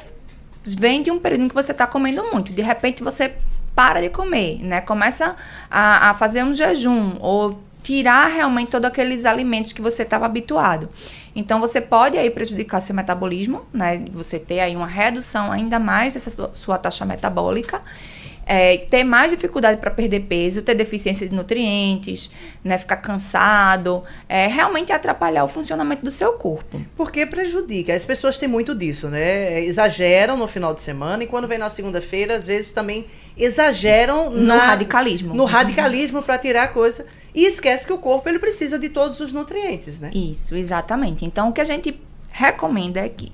vem 0.65 1.05
de 1.05 1.11
um 1.13 1.21
período 1.21 1.45
em 1.45 1.49
que 1.49 1.55
você 1.55 1.71
está 1.71 1.87
comendo 1.87 2.25
muito, 2.33 2.53
de 2.53 2.63
repente 2.63 3.01
você 3.01 3.37
para 3.75 4.01
de 4.01 4.11
comer, 4.11 4.59
né? 4.63 4.81
Começa 4.81 5.37
a, 5.71 6.11
a 6.11 6.15
fazer 6.15 6.45
um 6.45 6.53
jejum 6.53 7.17
ou 7.21 7.61
tirar 7.83 8.27
realmente 8.27 8.71
todos 8.71 8.89
aqueles 8.89 9.25
alimentos 9.25 9.73
que 9.73 9.83
você 9.83 10.03
estava 10.03 10.27
habituado. 10.27 10.89
Então 11.35 11.59
você 11.61 11.81
pode 11.81 12.17
aí 12.17 12.31
prejudicar 12.31 12.81
seu 12.81 12.95
metabolismo, 12.95 13.63
né? 13.73 14.05
Você 14.13 14.39
ter 14.39 14.61
aí 14.61 14.77
uma 14.77 14.87
redução 14.87 15.51
ainda 15.51 15.79
mais 15.79 16.15
dessa 16.15 16.51
sua 16.55 16.79
taxa 16.79 17.05
metabólica 17.05 17.81
é, 18.47 18.77
ter 18.77 19.05
mais 19.05 19.31
dificuldade 19.31 19.81
para 19.81 19.91
perder 19.91 20.21
peso, 20.21 20.63
ter 20.63 20.75
deficiência 20.75 21.29
de 21.29 21.35
nutrientes, 21.35 22.31
né, 22.65 22.77
ficar 22.77 22.97
cansado, 22.97 24.03
é, 24.29 24.47
realmente 24.47 24.93
atrapalhar 24.93 25.45
o 25.45 25.49
funcionamento 25.49 26.05
do 26.05 26.11
seu 26.11 26.33
corpo. 26.33 26.81
Porque 26.97 27.25
prejudica. 27.25 27.95
As 27.95 28.05
pessoas 28.05 28.37
têm 28.37 28.49
muito 28.49 28.75
disso, 28.75 29.09
né? 29.09 29.63
Exageram 29.63 30.37
no 30.37 30.49
final 30.49 30.75
de 30.75 30.81
semana 30.81 31.25
e 31.25 31.27
quando 31.27 31.47
vem 31.47 31.59
na 31.59 31.71
segunda-feira, 31.71 32.37
às 32.37 32.47
vezes 32.47 32.73
também 32.73 33.07
exageram 33.37 34.31
no 34.31 34.43
na, 34.43 34.57
radicalismo. 34.59 35.35
No 35.35 35.45
radicalismo 35.45 36.23
para 36.23 36.39
tirar 36.39 36.65
a 36.65 36.69
coisa 36.69 37.07
e 37.35 37.47
esquece 37.47 37.87
que 37.87 37.93
o 37.93 37.99
corpo 37.99 38.29
ele 38.29 38.39
precisa 38.39 38.79
de 38.79 38.89
todos 38.89 39.21
os 39.21 39.33
nutrientes, 39.33 40.01
né? 40.01 40.11
Isso, 40.13 40.55
exatamente. 40.55 41.25
Então 41.25 41.49
o 41.49 41.53
que 41.53 41.61
a 41.61 41.65
gente 41.65 41.99
recomenda 42.31 43.01
é 43.01 43.09
que 43.09 43.33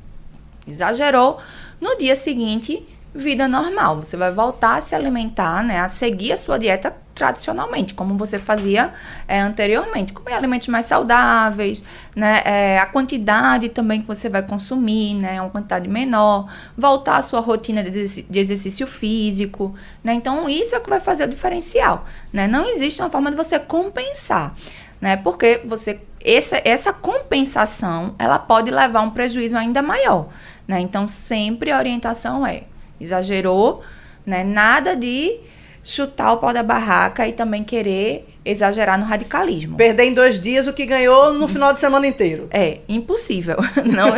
exagerou 0.67 1.39
no 1.81 1.97
dia 1.97 2.15
seguinte 2.15 2.85
vida 3.15 3.49
normal. 3.49 3.97
Você 3.97 4.17
vai 4.17 4.31
voltar 4.31 4.77
a 4.77 4.81
se 4.81 4.95
alimentar, 4.95 5.63
né? 5.63 5.81
A 5.81 5.89
seguir 5.89 6.33
a 6.33 6.37
sua 6.37 6.59
dieta 6.59 6.95
tradicionalmente, 7.15 7.95
como 7.95 8.17
você 8.17 8.39
fazia 8.39 8.93
é, 9.27 9.41
anteriormente. 9.41 10.13
Comer 10.13 10.35
alimentos 10.35 10.69
mais 10.69 10.87
saudáveis, 10.87 11.83
né? 12.15 12.43
É, 12.45 12.79
a 12.79 12.87
quantidade 12.87 13.69
também 13.71 14.01
que 14.01 14.07
você 14.07 14.29
vai 14.29 14.43
consumir, 14.43 15.15
né? 15.15 15.41
Uma 15.41 15.51
quantidade 15.51 15.89
menor. 15.89 16.49
Voltar 16.77 17.17
à 17.17 17.23
sua 17.23 17.41
rotina 17.41 17.83
de, 17.83 18.23
de 18.23 18.39
exercício 18.39 18.87
físico, 18.87 19.75
né? 20.05 20.13
Então, 20.15 20.49
isso 20.49 20.77
é 20.77 20.81
que 20.81 20.89
vai 20.89 21.01
fazer 21.01 21.25
o 21.25 21.29
diferencial, 21.29 22.07
né? 22.33 22.47
Não 22.47 22.65
existe 22.65 23.01
uma 23.03 23.11
forma 23.11 23.31
de 23.31 23.37
você 23.37 23.59
compensar, 23.59 24.55
né? 25.01 25.17
Porque 25.17 25.61
você... 25.65 26.01
Essa, 26.21 26.61
essa 26.65 26.93
compensação, 26.93 28.15
ela 28.19 28.41
pode 28.41 28.73
levar 28.73 29.01
a 29.01 29.03
um 29.03 29.11
prejuízo 29.11 29.57
ainda 29.57 29.81
maior, 29.81 30.29
né? 30.67 30.81
Então, 30.81 31.07
sempre 31.07 31.71
a 31.71 31.79
orientação 31.79 32.45
é 32.47 32.65
exagerou, 33.01 33.83
né? 34.27 34.45
Nada 34.45 34.95
de 34.95 35.41
chutar 35.89 36.33
o 36.35 36.37
pau 36.37 36.53
da 36.53 36.63
barraca 36.63 37.27
e 37.27 37.33
também 37.33 37.65
querer 37.65 38.29
exagerar 38.45 38.99
no 38.99 39.07
radicalismo. 39.07 39.77
Perder 39.77 40.05
em 40.05 40.15
dois 40.15 40.39
dias 40.39 40.67
o 40.67 40.73
que 40.73 40.85
ganhou 40.85 41.33
no 41.33 41.49
final 41.49 41.73
de 41.73 41.81
semana 41.81 42.07
inteiro. 42.07 42.47
É, 42.51 42.81
impossível. 42.87 43.57
Não, 43.85 44.09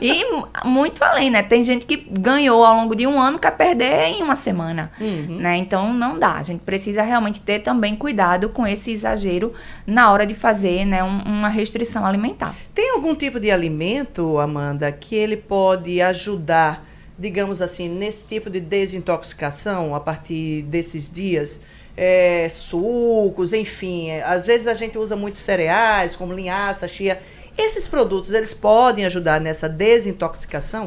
e 0.00 0.24
muito 0.68 1.02
além, 1.04 1.30
né? 1.30 1.42
Tem 1.42 1.62
gente 1.62 1.86
que 1.86 1.96
ganhou 1.96 2.64
ao 2.64 2.74
longo 2.74 2.96
de 2.96 3.06
um 3.06 3.20
ano, 3.20 3.38
quer 3.38 3.52
perder 3.52 4.06
em 4.06 4.22
uma 4.22 4.34
semana. 4.34 4.90
Uhum. 5.00 5.38
Né? 5.38 5.56
Então 5.56 5.92
não 5.92 6.18
dá. 6.18 6.32
A 6.32 6.42
gente 6.42 6.60
precisa 6.60 7.02
realmente 7.02 7.40
ter 7.40 7.60
também 7.60 7.94
cuidado 7.94 8.48
com 8.48 8.66
esse 8.66 8.90
exagero 8.90 9.52
na 9.86 10.10
hora 10.12 10.26
de 10.26 10.34
fazer 10.34 10.84
né, 10.84 11.02
um, 11.04 11.22
uma 11.22 11.48
restrição 11.48 12.04
alimentar. 12.04 12.56
Tem 12.74 12.90
algum 12.90 13.14
tipo 13.14 13.38
de 13.38 13.52
alimento, 13.52 14.38
Amanda, 14.38 14.90
que 14.90 15.14
ele 15.14 15.36
pode 15.36 16.00
ajudar 16.02 16.84
digamos 17.18 17.62
assim, 17.62 17.88
nesse 17.88 18.26
tipo 18.26 18.50
de 18.50 18.60
desintoxicação 18.60 19.94
a 19.94 20.00
partir 20.00 20.62
desses 20.62 21.10
dias? 21.10 21.60
É, 21.96 22.48
sucos, 22.50 23.52
enfim. 23.52 24.10
É, 24.10 24.24
às 24.24 24.46
vezes 24.46 24.66
a 24.66 24.74
gente 24.74 24.98
usa 24.98 25.14
muitos 25.14 25.42
cereais, 25.42 26.16
como 26.16 26.34
linhaça, 26.34 26.88
chia. 26.88 27.20
Esses 27.56 27.86
produtos, 27.86 28.32
eles 28.32 28.52
podem 28.52 29.06
ajudar 29.06 29.40
nessa 29.40 29.68
desintoxicação? 29.68 30.86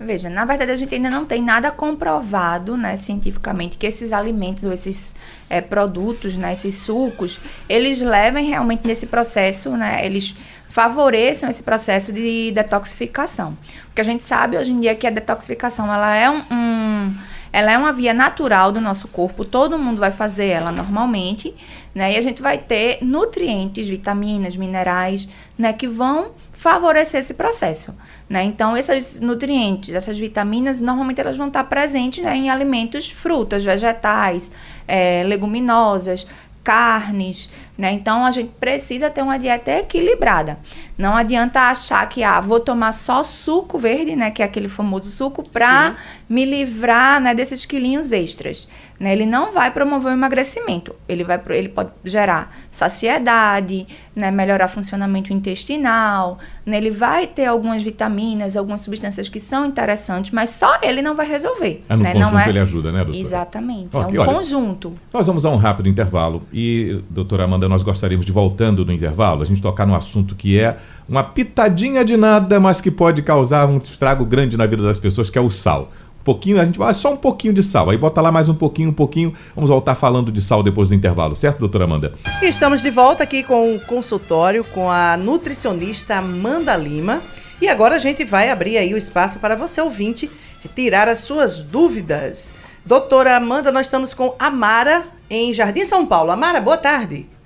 Veja, 0.00 0.30
na 0.30 0.44
verdade 0.44 0.70
a 0.70 0.76
gente 0.76 0.94
ainda 0.94 1.10
não 1.10 1.24
tem 1.24 1.42
nada 1.42 1.72
comprovado, 1.72 2.76
né, 2.76 2.96
cientificamente, 2.96 3.76
que 3.76 3.84
esses 3.84 4.12
alimentos 4.12 4.62
ou 4.62 4.72
esses 4.72 5.12
é, 5.50 5.60
produtos, 5.60 6.38
né, 6.38 6.52
esses 6.52 6.76
sucos, 6.76 7.40
eles 7.68 8.00
levem 8.00 8.46
realmente 8.46 8.86
nesse 8.86 9.06
processo, 9.06 9.70
né, 9.76 10.06
eles 10.06 10.36
favoreçam 10.68 11.48
esse 11.48 11.62
processo 11.62 12.12
de 12.12 12.52
detoxificação. 12.52 13.56
Porque 13.86 14.00
a 14.00 14.04
gente 14.04 14.22
sabe 14.22 14.56
hoje 14.56 14.70
em 14.70 14.80
dia 14.80 14.94
que 14.94 15.06
a 15.06 15.10
detoxificação 15.10 15.92
ela 15.92 16.14
é 16.14 16.30
um, 16.30 16.42
um 16.50 17.14
ela 17.52 17.72
é 17.72 17.78
uma 17.78 17.92
via 17.92 18.12
natural 18.12 18.70
do 18.70 18.80
nosso 18.80 19.08
corpo, 19.08 19.44
todo 19.44 19.78
mundo 19.78 19.98
vai 19.98 20.12
fazer 20.12 20.46
ela 20.46 20.70
normalmente, 20.70 21.54
né? 21.94 22.12
E 22.12 22.16
a 22.16 22.20
gente 22.20 22.42
vai 22.42 22.58
ter 22.58 22.98
nutrientes, 23.02 23.88
vitaminas, 23.88 24.56
minerais, 24.56 25.26
né, 25.56 25.72
que 25.72 25.88
vão 25.88 26.32
favorecer 26.52 27.20
esse 27.20 27.32
processo, 27.32 27.94
né? 28.28 28.42
Então, 28.42 28.76
esses 28.76 29.20
nutrientes, 29.20 29.94
essas 29.94 30.18
vitaminas, 30.18 30.80
normalmente 30.80 31.20
elas 31.20 31.36
vão 31.36 31.46
estar 31.46 31.64
presentes 31.64 32.22
né, 32.22 32.36
em 32.36 32.50
alimentos, 32.50 33.10
frutas, 33.10 33.64
vegetais, 33.64 34.50
é, 34.86 35.22
leguminosas, 35.24 36.26
carnes, 36.62 37.48
né? 37.78 37.92
Então 37.92 38.26
a 38.26 38.32
gente 38.32 38.50
precisa 38.58 39.08
ter 39.08 39.22
uma 39.22 39.38
dieta 39.38 39.70
equilibrada. 39.70 40.58
Não 40.98 41.14
adianta 41.14 41.60
achar 41.60 42.08
que 42.08 42.24
ah, 42.24 42.40
vou 42.40 42.58
tomar 42.58 42.92
só 42.92 43.22
suco 43.22 43.78
verde, 43.78 44.16
né, 44.16 44.32
que 44.32 44.42
é 44.42 44.44
aquele 44.44 44.66
famoso 44.66 45.08
suco 45.10 45.48
para 45.48 45.94
me 46.28 46.44
livrar, 46.44 47.20
né, 47.20 47.32
desses 47.32 47.64
quilinhos 47.64 48.10
extras. 48.10 48.68
Né? 48.98 49.12
Ele 49.12 49.24
não 49.24 49.52
vai 49.52 49.70
promover 49.70 50.10
o 50.10 50.14
emagrecimento. 50.14 50.92
Ele 51.08 51.22
vai 51.22 51.40
ele 51.50 51.68
pode 51.68 51.90
gerar 52.04 52.52
saciedade, 52.72 53.86
né, 54.14 54.32
melhorar 54.32 54.66
funcionamento 54.66 55.32
intestinal, 55.32 56.38
né? 56.66 56.76
Ele 56.76 56.90
vai 56.90 57.26
ter 57.26 57.46
algumas 57.46 57.82
vitaminas, 57.82 58.56
algumas 58.56 58.80
substâncias 58.80 59.28
que 59.28 59.38
são 59.38 59.64
interessantes, 59.64 60.32
mas 60.32 60.50
só 60.50 60.78
ele 60.82 61.00
não 61.00 61.14
vai 61.14 61.26
resolver. 61.28 61.84
É 61.88 61.94
no 61.94 62.02
né? 62.02 62.12
conjunto 62.12 62.32
não 62.32 62.40
é... 62.40 62.48
ele 62.48 62.58
ajuda, 62.58 62.90
né, 62.90 63.04
doutora? 63.04 63.24
Exatamente. 63.24 63.96
Okay, 63.96 64.16
é 64.16 64.20
um 64.20 64.22
olha, 64.22 64.34
conjunto. 64.34 64.92
Nós 65.12 65.26
vamos 65.26 65.46
a 65.46 65.50
um 65.50 65.56
rápido 65.56 65.88
intervalo 65.88 66.42
e, 66.52 67.00
doutora 67.08 67.44
Amanda, 67.44 67.67
nós 67.68 67.82
gostaríamos 67.82 68.24
de, 68.24 68.32
voltando 68.32 68.84
no 68.84 68.92
intervalo, 68.92 69.42
a 69.42 69.44
gente 69.44 69.62
tocar 69.62 69.86
num 69.86 69.94
assunto 69.94 70.34
que 70.34 70.58
é 70.58 70.76
uma 71.08 71.22
pitadinha 71.22 72.04
de 72.04 72.16
nada, 72.16 72.58
mas 72.58 72.80
que 72.80 72.90
pode 72.90 73.22
causar 73.22 73.68
um 73.68 73.78
estrago 73.78 74.24
grande 74.24 74.56
na 74.56 74.66
vida 74.66 74.82
das 74.82 74.98
pessoas, 74.98 75.30
que 75.30 75.38
é 75.38 75.40
o 75.40 75.50
sal. 75.50 75.90
Um 76.20 76.24
pouquinho, 76.24 76.60
a 76.60 76.64
gente 76.64 76.78
vai 76.78 76.92
só 76.92 77.12
um 77.12 77.16
pouquinho 77.16 77.54
de 77.54 77.62
sal. 77.62 77.88
Aí 77.88 77.96
bota 77.96 78.20
lá 78.20 78.30
mais 78.30 78.48
um 78.48 78.54
pouquinho, 78.54 78.90
um 78.90 78.94
pouquinho. 78.94 79.32
Vamos 79.54 79.70
voltar 79.70 79.94
falando 79.94 80.30
de 80.30 80.42
sal 80.42 80.62
depois 80.62 80.88
do 80.88 80.94
intervalo, 80.94 81.34
certo, 81.34 81.60
doutora 81.60 81.84
Amanda? 81.84 82.12
Estamos 82.42 82.82
de 82.82 82.90
volta 82.90 83.22
aqui 83.22 83.42
com 83.42 83.74
o 83.74 83.80
consultório 83.80 84.62
com 84.64 84.90
a 84.90 85.16
nutricionista 85.16 86.16
Amanda 86.16 86.76
Lima. 86.76 87.22
E 87.60 87.68
agora 87.68 87.96
a 87.96 87.98
gente 87.98 88.24
vai 88.24 88.50
abrir 88.50 88.76
aí 88.76 88.94
o 88.94 88.98
espaço 88.98 89.38
para 89.38 89.56
você, 89.56 89.80
ouvinte, 89.80 90.30
tirar 90.74 91.08
as 91.08 91.20
suas 91.20 91.60
dúvidas. 91.60 92.52
Doutora 92.84 93.36
Amanda, 93.36 93.72
nós 93.72 93.86
estamos 93.86 94.14
com 94.14 94.34
Amara 94.38 95.06
em 95.28 95.52
Jardim 95.52 95.84
São 95.84 96.06
Paulo. 96.06 96.30
Amara, 96.30 96.60
boa 96.60 96.78
tarde. 96.78 97.37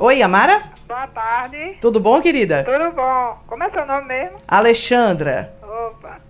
Oi, 0.00 0.22
Amara? 0.22 0.62
Boa 0.86 1.06
tarde. 1.08 1.76
Tudo 1.80 1.98
bom, 1.98 2.20
querida? 2.22 2.62
Tudo 2.62 2.92
bom. 2.92 3.38
Como 3.48 3.64
é 3.64 3.70
seu 3.70 3.84
nome 3.84 4.06
mesmo? 4.06 4.36
Alexandra. 4.46 5.52
Opa. 5.60 6.20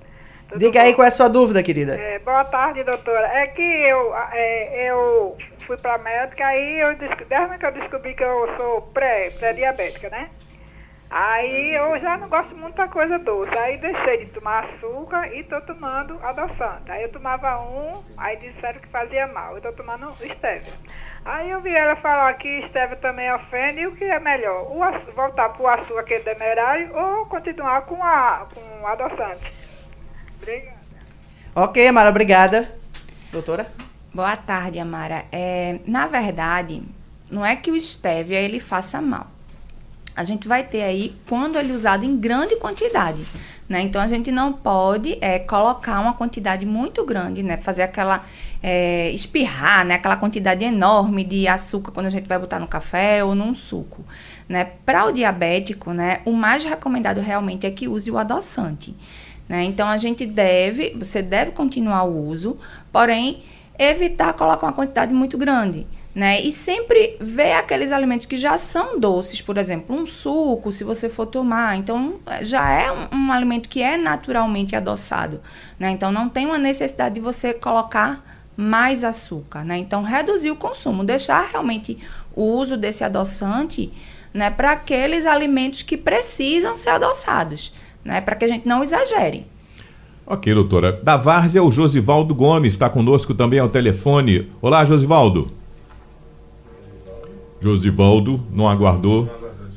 Tudo 0.49 0.59
Diga 0.59 0.81
bom? 0.81 0.87
aí 0.87 0.95
qual 0.95 1.05
é 1.05 1.09
a 1.09 1.11
sua 1.11 1.29
dúvida, 1.29 1.63
querida. 1.63 1.95
É, 2.01 2.19
boa 2.21 2.45
tarde, 2.47 2.83
doutora. 2.83 3.27
É 3.27 3.47
que 3.49 3.61
eu, 3.61 4.15
é, 4.33 4.91
eu 4.91 5.37
fui 5.67 5.77
pra 5.77 5.99
médica, 5.99 6.47
aí 6.47 6.81
eu 6.81 6.95
descobri, 6.97 7.27
desde 7.27 7.59
que 7.59 7.67
eu 7.67 7.73
descobri 7.73 8.15
que 8.15 8.25
eu 8.25 8.49
sou 8.57 8.81
pré, 8.95 9.31
pré-diabética, 9.39 10.09
né? 10.09 10.31
Aí 11.11 11.75
eu 11.75 11.99
já 12.01 12.19
não 12.19 12.29
gosto 12.29 12.55
muito 12.55 12.77
da 12.77 12.87
coisa 12.87 13.19
doce. 13.19 13.57
Aí 13.57 13.79
deixei 13.79 14.27
de 14.27 14.33
tomar 14.33 14.65
açúcar 14.65 15.35
e 15.35 15.43
tô 15.45 15.59
tomando 15.63 16.19
adoçante. 16.23 16.91
Aí 16.91 17.03
eu 17.03 17.13
tomava 17.13 17.61
um, 17.61 18.03
aí 18.17 18.37
disseram 18.37 18.79
que 18.79 18.89
fazia 18.89 19.27
mal. 19.27 19.57
Eu 19.57 19.63
tô 19.63 19.73
tomando 19.73 20.13
stevia. 20.13 20.75
Aí 21.25 21.51
eu 21.51 21.61
vi 21.61 21.75
ela 21.75 21.97
falar 21.97 22.35
que 22.35 22.67
stevia 22.69 22.97
também 22.97 23.33
ofende 23.33 23.81
e 23.81 23.87
o 23.87 23.97
que 23.97 24.05
é 24.05 24.21
melhor? 24.21 24.71
O 24.71 24.81
voltar 25.15 25.49
pro 25.51 25.67
açúcar 25.67 26.03
que 26.03 26.15
é 26.15 26.21
demerário 26.21 26.95
ou 26.95 27.27
continuar 27.27 27.83
com 27.83 28.03
a 28.03 28.47
com 28.55 28.87
adoçante? 28.87 29.53
Obrigada. 30.41 30.79
Ok, 31.55 31.89
Amara, 31.89 32.11
obrigada. 32.11 32.71
Doutora? 33.33 33.67
Boa 34.13 34.37
tarde, 34.37 34.79
Amara. 34.79 35.25
É, 35.33 35.81
na 35.87 36.07
verdade, 36.07 36.83
não 37.31 37.45
é 37.45 37.57
que 37.57 37.71
o 37.71 37.81
stevia 37.81 38.41
ele 38.41 38.61
faça 38.61 39.01
mal. 39.01 39.38
A 40.19 40.25
gente 40.25 40.49
vai 40.49 40.65
ter 40.65 40.83
aí 40.83 41.15
quando 41.29 41.57
ele 41.57 41.71
é 41.71 41.75
usado 41.77 42.05
em 42.05 42.17
grande 42.17 42.57
quantidade, 42.57 43.23
né? 43.69 43.81
Então 43.83 44.03
a 44.03 44.09
gente 44.09 44.33
não 44.33 44.53
pode 44.53 45.17
é, 45.21 45.39
colocar 45.39 46.01
uma 46.01 46.13
quantidade 46.13 46.67
muito 46.67 47.05
grande, 47.05 47.41
né? 47.41 47.57
Fazer 47.57 47.83
aquela 47.83 48.25
é, 48.61 49.13
espirrar, 49.13 49.85
né? 49.85 49.95
Aquela 49.95 50.17
quantidade 50.17 50.65
enorme 50.65 51.23
de 51.23 51.47
açúcar 51.47 51.93
quando 51.93 52.07
a 52.07 52.11
gente 52.11 52.27
vai 52.27 52.37
botar 52.37 52.59
no 52.59 52.67
café 52.67 53.23
ou 53.23 53.33
num 53.33 53.55
suco, 53.55 54.05
né? 54.49 54.65
Para 54.85 55.07
o 55.07 55.13
diabético, 55.13 55.93
né? 55.93 56.21
O 56.25 56.33
mais 56.33 56.65
recomendado 56.65 57.21
realmente 57.21 57.65
é 57.65 57.71
que 57.71 57.87
use 57.87 58.11
o 58.11 58.19
adoçante. 58.19 58.97
Né? 59.49 59.63
Então 59.63 59.87
a 59.87 59.97
gente 59.97 60.27
deve, 60.27 60.97
você 60.99 61.23
deve 61.23 61.53
continuar 61.53 62.03
o 62.03 62.27
uso, 62.27 62.59
porém 62.93 63.45
evitar 63.79 64.33
colocar 64.33 64.67
uma 64.67 64.73
quantidade 64.73 65.15
muito 65.15 65.39
grande. 65.39 65.87
Né? 66.15 66.41
E 66.41 66.51
sempre 66.51 67.17
ver 67.21 67.53
aqueles 67.53 67.93
alimentos 67.93 68.27
que 68.27 68.37
já 68.37 68.59
são 68.59 68.99
doces, 68.99 69.41
por 69.41 69.57
exemplo, 69.57 69.95
um 69.95 70.07
suco, 70.07 70.73
se 70.73 70.83
você 70.83 71.09
for 71.09 71.27
tomar. 71.27 71.77
Então, 71.77 72.15
já 72.41 72.69
é 72.71 72.91
um, 72.91 73.09
um 73.13 73.33
alimento 73.33 73.69
que 73.69 73.83
é 73.83 73.97
naturalmente 73.97 74.75
adoçado. 74.75 75.41
Né? 75.79 75.91
Então, 75.91 76.11
não 76.11 76.29
tem 76.29 76.47
uma 76.47 76.59
necessidade 76.59 77.17
de 77.17 77.21
você 77.21 77.55
colocar 77.55 78.25
mais 78.57 79.05
açúcar. 79.05 79.65
Né? 79.65 79.79
Então, 79.79 80.03
reduzir 80.03 80.51
o 80.51 80.57
consumo, 80.57 81.05
deixar 81.05 81.49
realmente 81.51 81.99
o 82.35 82.43
uso 82.43 82.77
desse 82.77 83.05
adoçante 83.05 83.93
né, 84.35 84.51
para 84.51 84.73
aqueles 84.73 85.25
alimentos 85.25 85.83
que 85.83 85.97
precisam 85.97 86.77
ser 86.77 86.91
adoçados 86.91 87.73
né? 88.09 88.23
Para 88.23 88.37
que 88.37 88.45
a 88.45 88.49
gente 88.49 88.67
não 88.67 88.83
exagere. 88.83 89.45
Ok, 90.27 90.53
doutora. 90.53 90.93
Da 91.03 91.17
Várzea, 91.17 91.63
o 91.63 91.71
Josivaldo 91.71 92.35
Gomes 92.35 92.73
está 92.73 92.89
conosco 92.89 93.35
também 93.35 93.59
ao 93.59 93.69
telefone. 93.69 94.51
Olá, 94.61 94.85
Josivaldo. 94.85 95.58
Josivaldo, 97.61 98.43
não 98.53 98.69
aguardou? 98.69 99.29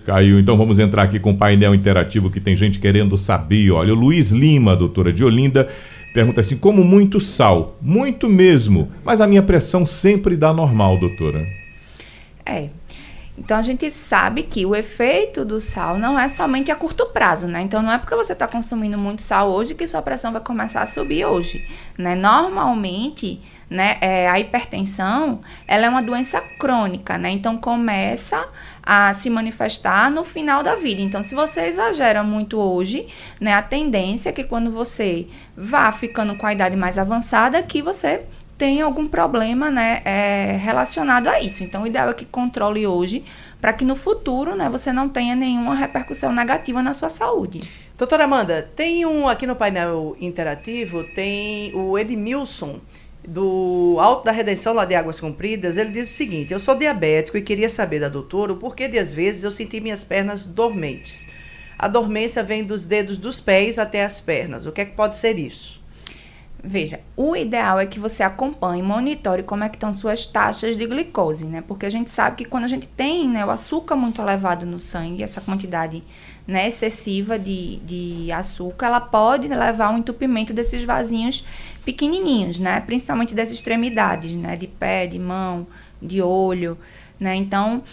Caiu. 0.05 0.39
Então 0.39 0.57
vamos 0.57 0.79
entrar 0.79 1.03
aqui 1.03 1.19
com 1.19 1.31
o 1.31 1.37
painel 1.37 1.75
interativo 1.75 2.31
que 2.31 2.39
tem 2.39 2.55
gente 2.55 2.79
querendo 2.79 3.17
saber. 3.17 3.71
Olha, 3.71 3.93
o 3.93 3.95
Luiz 3.95 4.31
Lima, 4.31 4.75
doutora 4.75 5.13
de 5.13 5.23
Olinda, 5.23 5.69
pergunta 6.13 6.41
assim: 6.41 6.57
como 6.57 6.83
muito 6.83 7.19
sal? 7.19 7.77
Muito 7.81 8.27
mesmo. 8.27 8.91
Mas 9.03 9.21
a 9.21 9.27
minha 9.27 9.43
pressão 9.43 9.85
sempre 9.85 10.35
dá 10.35 10.51
normal, 10.51 10.97
doutora. 10.97 11.45
É. 12.45 12.69
Então 13.37 13.57
a 13.57 13.61
gente 13.63 13.89
sabe 13.89 14.43
que 14.43 14.65
o 14.65 14.75
efeito 14.75 15.43
do 15.43 15.59
sal 15.59 15.97
não 15.97 16.19
é 16.19 16.27
somente 16.27 16.69
a 16.69 16.75
curto 16.75 17.07
prazo, 17.07 17.47
né? 17.47 17.61
Então 17.61 17.81
não 17.81 17.91
é 17.91 17.97
porque 17.97 18.15
você 18.15 18.33
está 18.33 18.47
consumindo 18.47 18.97
muito 18.97 19.21
sal 19.21 19.49
hoje 19.49 19.73
que 19.73 19.87
sua 19.87 20.01
pressão 20.01 20.31
vai 20.31 20.41
começar 20.41 20.81
a 20.81 20.85
subir 20.85 21.25
hoje, 21.25 21.65
né? 21.97 22.13
Normalmente, 22.13 23.41
né, 23.71 23.97
é, 24.01 24.29
a 24.29 24.37
hipertensão, 24.37 25.39
ela 25.65 25.85
é 25.85 25.89
uma 25.89 26.03
doença 26.03 26.41
crônica, 26.59 27.17
né? 27.17 27.31
Então 27.31 27.55
começa 27.55 28.49
a 28.83 29.13
se 29.13 29.29
manifestar 29.29 30.11
no 30.11 30.25
final 30.25 30.61
da 30.61 30.75
vida. 30.75 31.01
Então 31.01 31.23
se 31.23 31.33
você 31.33 31.61
exagera 31.61 32.21
muito 32.21 32.59
hoje, 32.59 33.07
né, 33.39 33.53
a 33.53 33.61
tendência 33.61 34.27
é 34.27 34.33
que 34.33 34.43
quando 34.43 34.69
você 34.69 35.25
vá 35.55 35.89
ficando 35.93 36.35
com 36.35 36.45
a 36.45 36.51
idade 36.51 36.75
mais 36.75 36.99
avançada, 36.99 37.63
que 37.63 37.81
você 37.81 38.25
tem 38.57 38.81
algum 38.81 39.07
problema 39.07 39.71
né, 39.71 40.01
é, 40.03 40.57
relacionado 40.61 41.27
a 41.27 41.41
isso. 41.41 41.63
Então, 41.63 41.81
o 41.81 41.87
ideal 41.87 42.11
é 42.11 42.13
que 42.13 42.25
controle 42.25 42.85
hoje, 42.85 43.23
para 43.59 43.73
que 43.73 43.83
no 43.83 43.95
futuro 43.95 44.55
né, 44.55 44.69
você 44.69 44.93
não 44.93 45.09
tenha 45.09 45.35
nenhuma 45.35 45.73
repercussão 45.73 46.31
negativa 46.31 46.83
na 46.83 46.93
sua 46.93 47.09
saúde. 47.09 47.61
Doutora 47.97 48.25
Amanda, 48.25 48.69
tem 48.75 49.03
um 49.03 49.27
aqui 49.27 49.47
no 49.47 49.55
painel 49.55 50.15
interativo, 50.21 51.03
tem 51.15 51.73
o 51.73 51.97
Edmilson, 51.97 52.79
do 53.27 53.97
Alto 53.99 54.25
da 54.25 54.31
Redenção, 54.31 54.73
lá 54.73 54.85
de 54.85 54.95
Águas 54.95 55.19
Compridas. 55.19 55.77
Ele 55.77 55.91
diz 55.91 56.09
o 56.09 56.13
seguinte: 56.13 56.53
Eu 56.53 56.59
sou 56.59 56.75
diabético 56.75 57.37
e 57.37 57.41
queria 57.41 57.69
saber 57.69 57.99
da 57.99 58.09
doutora 58.09 58.53
o 58.53 58.57
porquê 58.57 58.87
de, 58.87 58.97
às 58.97 59.13
vezes, 59.13 59.43
eu 59.43 59.51
senti 59.51 59.79
minhas 59.79 60.03
pernas 60.03 60.45
dormentes. 60.45 61.27
A 61.77 61.87
dormência 61.87 62.43
vem 62.43 62.63
dos 62.63 62.85
dedos 62.85 63.17
dos 63.17 63.39
pés 63.39 63.79
até 63.79 64.03
as 64.03 64.19
pernas. 64.19 64.65
O 64.65 64.71
que 64.71 64.81
é 64.81 64.85
que 64.85 64.95
pode 64.95 65.17
ser 65.17 65.39
isso? 65.39 65.81
Veja, 66.63 66.99
o 67.17 67.35
ideal 67.35 67.79
é 67.79 67.87
que 67.87 67.99
você 67.99 68.21
acompanhe, 68.21 68.83
monitore 68.83 69.41
como 69.41 69.63
é 69.63 69.69
que 69.69 69.77
estão 69.77 69.91
suas 69.91 70.27
taxas 70.27 70.77
de 70.77 70.85
glicose, 70.85 71.45
né? 71.45 71.63
Porque 71.67 71.87
a 71.87 71.89
gente 71.89 72.11
sabe 72.11 72.35
que 72.35 72.45
quando 72.45 72.65
a 72.65 72.67
gente 72.67 72.87
tem 72.87 73.27
né, 73.27 73.43
o 73.43 73.49
açúcar 73.49 73.95
muito 73.95 74.21
elevado 74.21 74.63
no 74.63 74.77
sangue, 74.77 75.23
essa 75.23 75.41
quantidade 75.41 76.03
né, 76.45 76.67
excessiva 76.67 77.39
de, 77.39 77.77
de 77.77 78.31
açúcar, 78.31 78.87
ela 78.87 79.01
pode 79.01 79.47
levar 79.47 79.87
ao 79.87 79.97
entupimento 79.97 80.53
desses 80.53 80.83
vasinhos 80.83 81.43
pequenininhos, 81.85 82.59
né? 82.59 82.81
Principalmente 82.81 83.33
das 83.33 83.51
extremidades, 83.51 84.31
né? 84.33 84.55
De 84.55 84.67
pé, 84.67 85.07
de 85.07 85.19
mão, 85.19 85.67
de 86.01 86.21
olho, 86.21 86.77
né? 87.19 87.35
Então, 87.35 87.83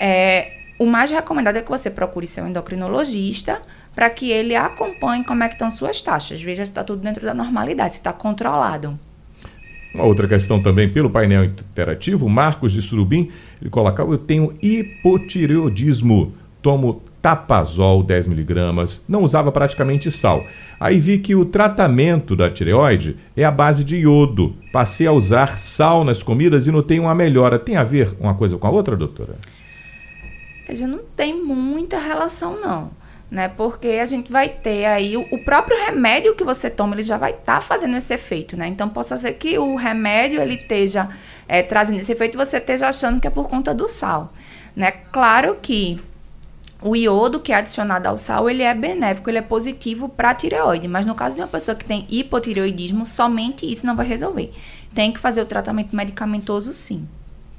é, 0.00 0.52
o 0.78 0.86
mais 0.86 1.10
recomendado 1.10 1.56
é 1.56 1.62
que 1.62 1.70
você 1.70 1.90
procure 1.90 2.26
seu 2.26 2.46
endocrinologista 2.46 3.62
para 3.94 4.10
que 4.10 4.30
ele 4.30 4.54
acompanhe 4.54 5.24
como 5.24 5.42
é 5.42 5.48
que 5.48 5.54
estão 5.54 5.70
suas 5.70 6.02
taxas. 6.02 6.42
Veja 6.42 6.64
se 6.64 6.70
está 6.70 6.84
tudo 6.84 7.02
dentro 7.02 7.24
da 7.24 7.32
normalidade, 7.32 7.94
se 7.94 8.00
está 8.00 8.12
controlado. 8.12 8.98
Uma 9.94 10.04
outra 10.04 10.28
questão 10.28 10.62
também 10.62 10.92
pelo 10.92 11.08
painel 11.08 11.44
interativo, 11.44 12.28
Marcos 12.28 12.72
de 12.72 12.82
Surubim, 12.82 13.30
ele 13.58 13.70
coloca, 13.70 14.02
eu 14.02 14.18
tenho 14.18 14.54
hipotireoidismo, 14.60 16.34
tomo 16.60 17.02
tapazol 17.22 18.02
10 18.02 18.26
miligramas, 18.26 19.02
não 19.08 19.22
usava 19.22 19.50
praticamente 19.50 20.10
sal. 20.10 20.44
Aí 20.78 20.98
vi 20.98 21.18
que 21.18 21.34
o 21.34 21.44
tratamento 21.44 22.36
da 22.36 22.50
tireoide 22.50 23.16
é 23.36 23.44
a 23.44 23.50
base 23.50 23.84
de 23.84 23.96
iodo. 23.96 24.54
Passei 24.72 25.06
a 25.06 25.12
usar 25.12 25.58
sal 25.58 26.04
nas 26.04 26.22
comidas 26.22 26.66
e 26.66 26.70
notei 26.70 26.98
uma 26.98 27.14
melhora. 27.14 27.58
Tem 27.58 27.76
a 27.76 27.84
ver 27.84 28.14
uma 28.20 28.34
coisa 28.34 28.56
com 28.56 28.66
a 28.66 28.70
outra, 28.70 28.96
doutora? 28.96 29.36
Veja, 30.68 30.86
não 30.86 31.00
tem 31.16 31.34
muita 31.34 31.98
relação 31.98 32.60
não 32.60 32.90
né? 33.30 33.48
Porque 33.48 33.88
a 33.88 34.06
gente 34.06 34.30
vai 34.30 34.48
ter 34.48 34.84
aí 34.84 35.16
o, 35.16 35.26
o 35.30 35.44
próprio 35.44 35.76
remédio 35.84 36.34
que 36.34 36.44
você 36.44 36.70
toma, 36.70 36.94
ele 36.94 37.02
já 37.02 37.16
vai 37.16 37.32
estar 37.32 37.56
tá 37.56 37.60
fazendo 37.60 37.96
esse 37.96 38.12
efeito, 38.14 38.56
né? 38.56 38.68
Então 38.68 38.88
possa 38.88 39.16
ser 39.16 39.32
que 39.34 39.58
o 39.58 39.76
remédio 39.76 40.40
ele 40.40 40.54
esteja 40.54 41.08
é, 41.48 41.62
trazendo 41.62 42.00
esse 42.00 42.12
efeito 42.12 42.36
e 42.36 42.44
você 42.44 42.58
esteja 42.58 42.88
achando 42.88 43.20
que 43.20 43.26
é 43.26 43.30
por 43.30 43.48
conta 43.48 43.74
do 43.74 43.88
sal, 43.88 44.32
né? 44.74 44.90
Claro 44.90 45.56
que 45.60 46.00
o 46.86 46.94
iodo 46.94 47.40
que 47.40 47.52
é 47.52 47.56
adicionado 47.56 48.08
ao 48.08 48.16
sal, 48.16 48.48
ele 48.48 48.62
é 48.62 48.72
benéfico, 48.72 49.28
ele 49.28 49.38
é 49.38 49.42
positivo 49.42 50.08
para 50.08 50.30
a 50.30 50.34
tireoide, 50.34 50.86
mas 50.86 51.04
no 51.04 51.16
caso 51.16 51.34
de 51.34 51.40
uma 51.40 51.48
pessoa 51.48 51.74
que 51.74 51.84
tem 51.84 52.06
hipotireoidismo, 52.08 53.04
somente 53.04 53.70
isso 53.70 53.84
não 53.84 53.96
vai 53.96 54.06
resolver. 54.06 54.52
Tem 54.94 55.12
que 55.12 55.18
fazer 55.18 55.40
o 55.40 55.46
tratamento 55.46 55.96
medicamentoso 55.96 56.72
sim. 56.72 57.08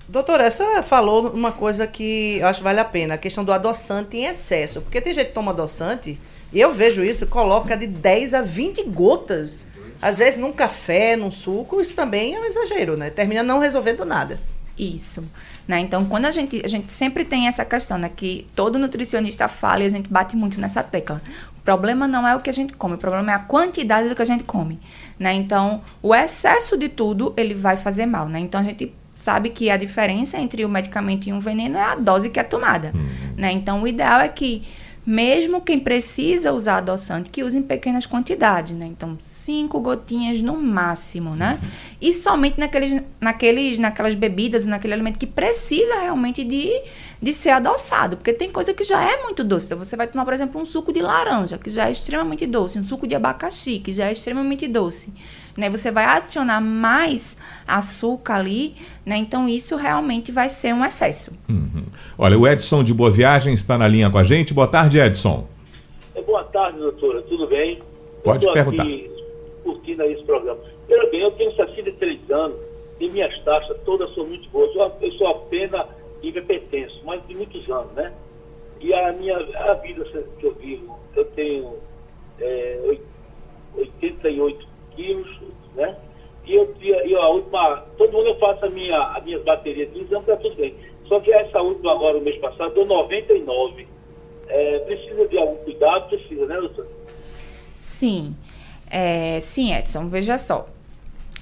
Doutora, 0.07 0.47
a 0.47 0.51
senhora 0.51 0.81
falou 0.81 1.29
uma 1.31 1.51
coisa 1.51 1.85
que 1.85 2.37
eu 2.39 2.47
acho 2.47 2.59
que 2.59 2.63
vale 2.63 2.79
a 2.79 2.85
pena, 2.85 3.15
a 3.15 3.17
questão 3.17 3.43
do 3.43 3.51
adoçante 3.51 4.15
em 4.15 4.25
excesso. 4.25 4.79
Porque 4.79 5.01
tem 5.01 5.13
gente 5.13 5.27
que 5.27 5.33
toma 5.33 5.51
adoçante, 5.51 6.17
e 6.53 6.61
eu 6.61 6.73
vejo 6.73 7.03
isso, 7.03 7.27
coloca 7.27 7.75
de 7.75 7.85
10 7.85 8.33
a 8.33 8.41
20 8.41 8.83
gotas. 8.83 9.65
Às 10.01 10.17
vezes 10.17 10.39
num 10.39 10.53
café, 10.53 11.17
num 11.17 11.31
suco, 11.31 11.81
isso 11.81 11.93
também 11.93 12.33
é 12.33 12.39
um 12.39 12.45
exagero, 12.45 12.95
né? 12.95 13.09
Termina 13.09 13.43
não 13.43 13.59
resolvendo 13.59 14.05
nada. 14.05 14.39
Isso. 14.77 15.23
Né? 15.67 15.79
Então, 15.79 16.05
quando 16.05 16.25
a 16.25 16.31
gente, 16.31 16.61
a 16.63 16.67
gente 16.67 16.93
sempre 16.93 17.25
tem 17.25 17.47
essa 17.47 17.65
questão, 17.65 17.97
né? 17.97 18.09
Que 18.15 18.45
todo 18.55 18.77
nutricionista 18.77 19.47
fala 19.47 19.83
e 19.83 19.87
a 19.87 19.89
gente 19.89 20.09
bate 20.09 20.35
muito 20.35 20.61
nessa 20.61 20.83
tecla. 20.83 21.21
O 21.57 21.61
problema 21.61 22.07
não 22.07 22.25
é 22.25 22.35
o 22.35 22.39
que 22.39 22.49
a 22.49 22.53
gente 22.53 22.73
come, 22.73 22.95
o 22.95 22.97
problema 22.97 23.31
é 23.31 23.35
a 23.35 23.39
quantidade 23.39 24.07
do 24.07 24.15
que 24.15 24.21
a 24.21 24.25
gente 24.25 24.43
come. 24.43 24.79
Né? 25.19 25.33
Então, 25.33 25.81
o 26.01 26.15
excesso 26.15 26.77
de 26.77 26.87
tudo, 26.87 27.33
ele 27.35 27.53
vai 27.53 27.75
fazer 27.75 28.05
mal, 28.05 28.29
né? 28.29 28.39
Então, 28.39 28.61
a 28.61 28.63
gente 28.63 28.93
sabe 29.13 29.49
que 29.49 29.69
a 29.69 29.75
diferença 29.75 30.37
entre 30.37 30.63
o 30.63 30.69
medicamento 30.69 31.27
e 31.27 31.33
um 31.33 31.39
veneno 31.39 31.77
é 31.77 31.83
a 31.83 31.95
dose 31.95 32.29
que 32.29 32.39
é 32.39 32.43
tomada, 32.43 32.91
uhum. 32.93 33.33
né? 33.35 33.51
Então, 33.51 33.81
o 33.81 33.87
ideal 33.87 34.21
é 34.21 34.29
que 34.29 34.63
mesmo 35.07 35.61
quem 35.61 35.79
precisa 35.79 36.51
usar 36.51 36.77
adoçante, 36.77 37.29
que 37.29 37.41
use 37.41 37.57
em 37.57 37.61
pequenas 37.61 38.05
quantidades, 38.05 38.75
né? 38.75 38.85
Então, 38.85 39.15
cinco 39.19 39.79
gotinhas 39.79 40.41
no 40.41 40.61
máximo, 40.61 41.33
né? 41.33 41.59
Uhum. 41.63 41.69
E 41.99 42.13
somente 42.13 42.59
naqueles, 42.59 43.03
naqueles, 43.19 43.79
naquelas 43.79 44.13
bebidas, 44.13 44.67
naquele 44.67 44.93
alimento 44.93 45.17
que 45.17 45.25
precisa 45.25 45.99
realmente 45.99 46.43
de, 46.43 46.69
de 47.19 47.33
ser 47.33 47.49
adoçado, 47.49 48.17
porque 48.17 48.31
tem 48.31 48.51
coisa 48.51 48.71
que 48.71 48.83
já 48.83 49.03
é 49.03 49.23
muito 49.23 49.43
doce. 49.43 49.65
Então, 49.65 49.79
você 49.79 49.95
vai 49.95 50.05
tomar, 50.05 50.23
por 50.23 50.33
exemplo, 50.33 50.61
um 50.61 50.65
suco 50.65 50.93
de 50.93 51.01
laranja, 51.01 51.57
que 51.57 51.71
já 51.71 51.87
é 51.87 51.91
extremamente 51.91 52.45
doce, 52.45 52.77
um 52.77 52.83
suco 52.83 53.07
de 53.07 53.15
abacaxi, 53.15 53.79
que 53.79 53.91
já 53.91 54.09
é 54.09 54.11
extremamente 54.11 54.67
doce. 54.67 55.11
Né? 55.57 55.71
Você 55.71 55.89
vai 55.89 56.05
adicionar 56.05 56.61
mais 56.61 57.35
açúcar 57.67 58.35
ali, 58.35 58.75
né? 59.03 59.17
Então, 59.17 59.49
isso 59.49 59.75
realmente 59.75 60.31
vai 60.31 60.49
ser 60.49 60.73
um 60.73 60.85
excesso. 60.85 61.31
Uhum. 61.49 61.85
Olha, 62.15 62.37
o 62.37 62.47
Edson 62.47 62.83
de 62.83 62.93
Boa 62.93 63.09
Viagem 63.09 63.55
está 63.55 63.75
na 63.75 63.87
linha 63.87 64.11
com 64.11 64.19
a 64.19 64.23
gente. 64.23 64.53
Boa 64.53 64.67
tarde, 64.67 64.99
Edson. 64.99 65.47
Boa 66.27 66.43
tarde, 66.43 66.77
doutora. 66.77 67.23
Tudo 67.23 67.47
bem? 67.47 67.81
Pode 68.23 68.45
eu 68.45 68.49
tô 68.49 68.53
perguntar. 68.53 68.83
Aqui 68.83 69.09
curtindo 69.63 70.03
aí 70.03 70.13
esse 70.13 70.23
programa. 70.23 70.76
Pelo 70.87 71.09
bem, 71.11 71.21
eu 71.21 71.31
tenho 71.31 71.53
63 71.55 72.31
anos 72.31 72.57
e 72.99 73.09
minhas 73.09 73.37
taxas 73.43 73.77
todas 73.85 74.13
são 74.15 74.25
muito 74.25 74.47
boas. 74.49 74.73
Eu, 75.01 75.11
sou 75.13 75.27
apenas 75.27 75.85
hipertenso, 76.23 77.01
mas 77.05 77.25
de 77.27 77.35
muitos 77.35 77.69
anos, 77.69 77.91
né? 77.93 78.13
E 78.79 78.93
a 78.93 79.11
minha 79.13 79.37
a 79.37 79.73
vida 79.75 80.03
que 80.39 80.45
eu 80.45 80.53
vivo, 80.55 80.97
eu 81.15 81.25
tenho 81.31 81.75
é, 82.39 82.79
oit- 82.85 83.01
88 83.75 84.67
quilos, 84.95 85.27
né? 85.75 85.95
E 86.45 86.55
eu, 86.55 86.73
e 86.81 87.15
a 87.15 87.27
última, 87.27 87.83
todo 87.97 88.19
ano 88.19 88.29
eu 88.29 88.35
faço 88.39 88.65
a 88.65 88.69
minha, 88.69 88.97
as 88.99 89.23
minhas 89.23 89.43
baterias 89.43 89.91
de 89.93 90.01
exame, 90.01 90.25
tá 90.25 90.37
tudo 90.37 90.55
bem. 90.55 90.73
Só 91.07 91.19
que 91.19 91.31
essa 91.33 91.61
última 91.61 91.91
agora, 91.91 92.17
o 92.17 92.21
mês 92.21 92.37
passado, 92.39 92.73
deu 92.73 92.85
99. 92.85 93.87
É, 94.47 94.79
precisa 94.79 95.27
de 95.27 95.37
algum 95.37 95.57
cuidado? 95.63 96.07
Precisa, 96.09 96.45
né, 96.45 96.55
doutor? 96.55 96.87
Sim. 97.77 98.33
É, 98.89 99.39
sim, 99.41 99.73
Edson, 99.73 100.07
veja 100.07 100.37
só. 100.37 100.67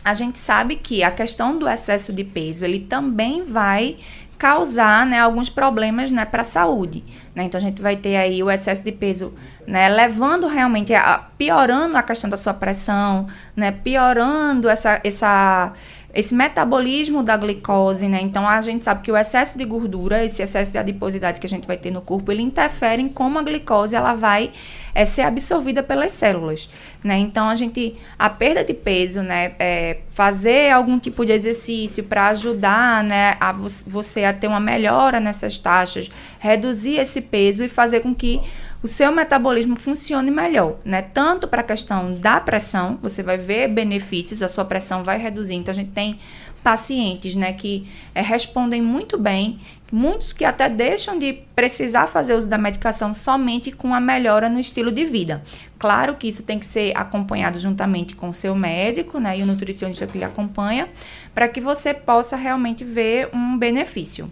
A 0.05 0.13
gente 0.13 0.37
sabe 0.37 0.75
que 0.75 1.03
a 1.03 1.09
questão 1.09 1.57
do 1.57 1.67
excesso 1.67 2.13
de 2.13 2.23
peso, 2.23 2.63
ele 2.63 2.79
também 2.79 3.43
vai 3.43 3.97
causar 4.37 5.05
né, 5.05 5.19
alguns 5.19 5.49
problemas 5.49 6.11
né, 6.11 6.25
para 6.25 6.41
a 6.41 6.45
saúde. 6.45 7.03
Né? 7.33 7.43
Então, 7.43 7.57
a 7.57 7.61
gente 7.61 7.81
vai 7.81 7.95
ter 7.95 8.15
aí 8.15 8.43
o 8.43 8.51
excesso 8.51 8.83
de 8.83 8.91
peso 8.91 9.33
né, 9.65 9.89
levando 9.89 10.47
realmente, 10.47 10.93
a, 10.93 11.25
piorando 11.37 11.97
a 11.97 12.03
questão 12.03 12.29
da 12.29 12.37
sua 12.37 12.53
pressão, 12.53 13.27
né, 13.55 13.71
piorando 13.71 14.69
essa, 14.69 15.01
essa, 15.03 15.73
esse 16.15 16.33
metabolismo 16.33 17.21
da 17.21 17.35
glicose, 17.35 18.07
né? 18.07 18.21
Então 18.21 18.47
a 18.47 18.61
gente 18.61 18.85
sabe 18.85 19.03
que 19.03 19.11
o 19.11 19.17
excesso 19.17 19.57
de 19.57 19.65
gordura, 19.65 20.23
esse 20.23 20.41
excesso 20.41 20.71
de 20.71 20.77
adiposidade 20.77 21.41
que 21.41 21.45
a 21.45 21.49
gente 21.49 21.67
vai 21.67 21.75
ter 21.75 21.91
no 21.91 21.99
corpo, 22.01 22.31
ele 22.31 22.41
interfere 22.41 23.01
em 23.01 23.09
como 23.09 23.37
a 23.37 23.43
glicose 23.43 23.95
ela 23.95 24.13
vai 24.13 24.51
é, 24.93 25.03
ser 25.03 25.23
absorvida 25.23 25.83
pelas 25.83 26.13
células, 26.13 26.69
né? 27.03 27.17
Então 27.17 27.49
a 27.49 27.55
gente 27.55 27.97
a 28.17 28.29
perda 28.29 28.63
de 28.63 28.73
peso, 28.73 29.21
né? 29.21 29.53
É, 29.59 29.97
fazer 30.13 30.71
algum 30.71 30.97
tipo 30.97 31.25
de 31.25 31.33
exercício 31.33 32.01
para 32.05 32.27
ajudar, 32.29 33.03
né? 33.03 33.35
A 33.37 33.51
vo- 33.51 33.67
você 33.85 34.23
a 34.23 34.31
ter 34.31 34.47
uma 34.47 34.61
melhora 34.61 35.19
nessas 35.19 35.57
taxas, 35.59 36.09
reduzir 36.39 36.97
esse 36.97 37.19
peso 37.19 37.61
e 37.61 37.67
fazer 37.67 37.99
com 37.99 38.15
que 38.15 38.41
o 38.85 38.87
seu 38.87 39.11
metabolismo 39.11 39.75
funcione 39.75 40.29
melhor, 40.29 40.77
né? 40.85 41.01
Tanto 41.01 41.47
para 41.47 41.61
a 41.61 41.63
questão 41.63 42.13
da 42.13 42.39
pressão, 42.39 42.99
você 43.01 43.23
vai 43.23 43.35
ver 43.35 43.67
benefícios, 43.67 44.43
a 44.43 44.47
sua 44.47 44.63
pressão 44.63 45.03
vai 45.03 45.17
reduzir. 45.17 45.55
Então 45.55 45.71
a 45.71 45.75
gente 45.75 45.89
tem 45.89 46.19
pacientes, 46.63 47.35
né, 47.35 47.51
que 47.53 47.87
eh, 48.13 48.21
respondem 48.21 48.83
muito 48.83 49.17
bem, 49.17 49.59
muitos 49.91 50.31
que 50.31 50.45
até 50.45 50.69
deixam 50.69 51.17
de 51.17 51.33
precisar 51.55 52.05
fazer 52.05 52.35
uso 52.35 52.47
da 52.47 52.59
medicação 52.59 53.11
somente 53.11 53.71
com 53.71 53.91
a 53.91 53.99
melhora 53.99 54.49
no 54.49 54.59
estilo 54.59 54.91
de 54.91 55.03
vida. 55.03 55.43
Claro 55.79 56.13
que 56.13 56.27
isso 56.27 56.43
tem 56.43 56.59
que 56.59 56.65
ser 56.67 56.95
acompanhado 56.95 57.59
juntamente 57.59 58.15
com 58.15 58.29
o 58.29 58.33
seu 58.35 58.55
médico, 58.55 59.19
né, 59.19 59.39
e 59.39 59.41
o 59.41 59.47
nutricionista 59.47 60.05
que 60.05 60.19
lhe 60.19 60.23
acompanha, 60.23 60.87
para 61.33 61.47
que 61.47 61.59
você 61.59 61.91
possa 61.91 62.35
realmente 62.35 62.83
ver 62.83 63.29
um 63.33 63.57
benefício. 63.57 64.29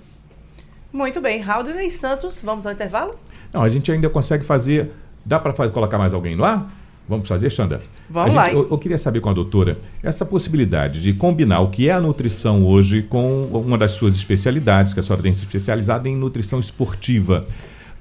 Muito 0.92 1.20
bem. 1.20 1.40
Raudney 1.40 1.90
Santos, 1.90 2.40
vamos 2.40 2.68
ao 2.68 2.74
intervalo? 2.74 3.18
Não, 3.54 3.62
a 3.62 3.70
gente 3.70 3.92
ainda 3.92 4.10
consegue 4.10 4.44
fazer. 4.44 4.92
Dá 5.26 5.40
para 5.40 5.54
colocar 5.70 5.98
mais 5.98 6.14
alguém 6.14 6.36
no 6.36 6.44
ar? 6.44 6.70
Vamos 7.08 7.28
fazer, 7.28 7.50
Xanda? 7.50 7.82
Vamos 8.10 8.32
A 8.32 8.36
lá, 8.36 8.44
gente- 8.46 8.56
hein? 8.56 8.62
eu, 8.62 8.68
eu 8.72 8.78
queria 8.78 8.98
saber 8.98 9.20
com 9.20 9.30
a 9.30 9.34
doutora 9.34 9.78
essa 10.02 10.26
possibilidade 10.26 11.02
de 11.02 11.14
combinar 11.14 11.60
o 11.60 11.70
que 11.70 11.90
é 11.90 11.92
a 11.92 12.00
nutrição 12.00 12.66
hoje 12.66 13.04
com 13.04 13.46
uma 13.48 13.78
das 13.78 13.92
suas 13.92 14.16
especialidades, 14.16 14.94
que 14.94 15.00
a 15.00 15.04
senhora 15.04 15.22
tem 15.22 15.34
se 15.34 15.44
especializado 15.44 16.08
em 16.08 16.16
nutrição 16.16 16.60
esportiva. 16.60 17.46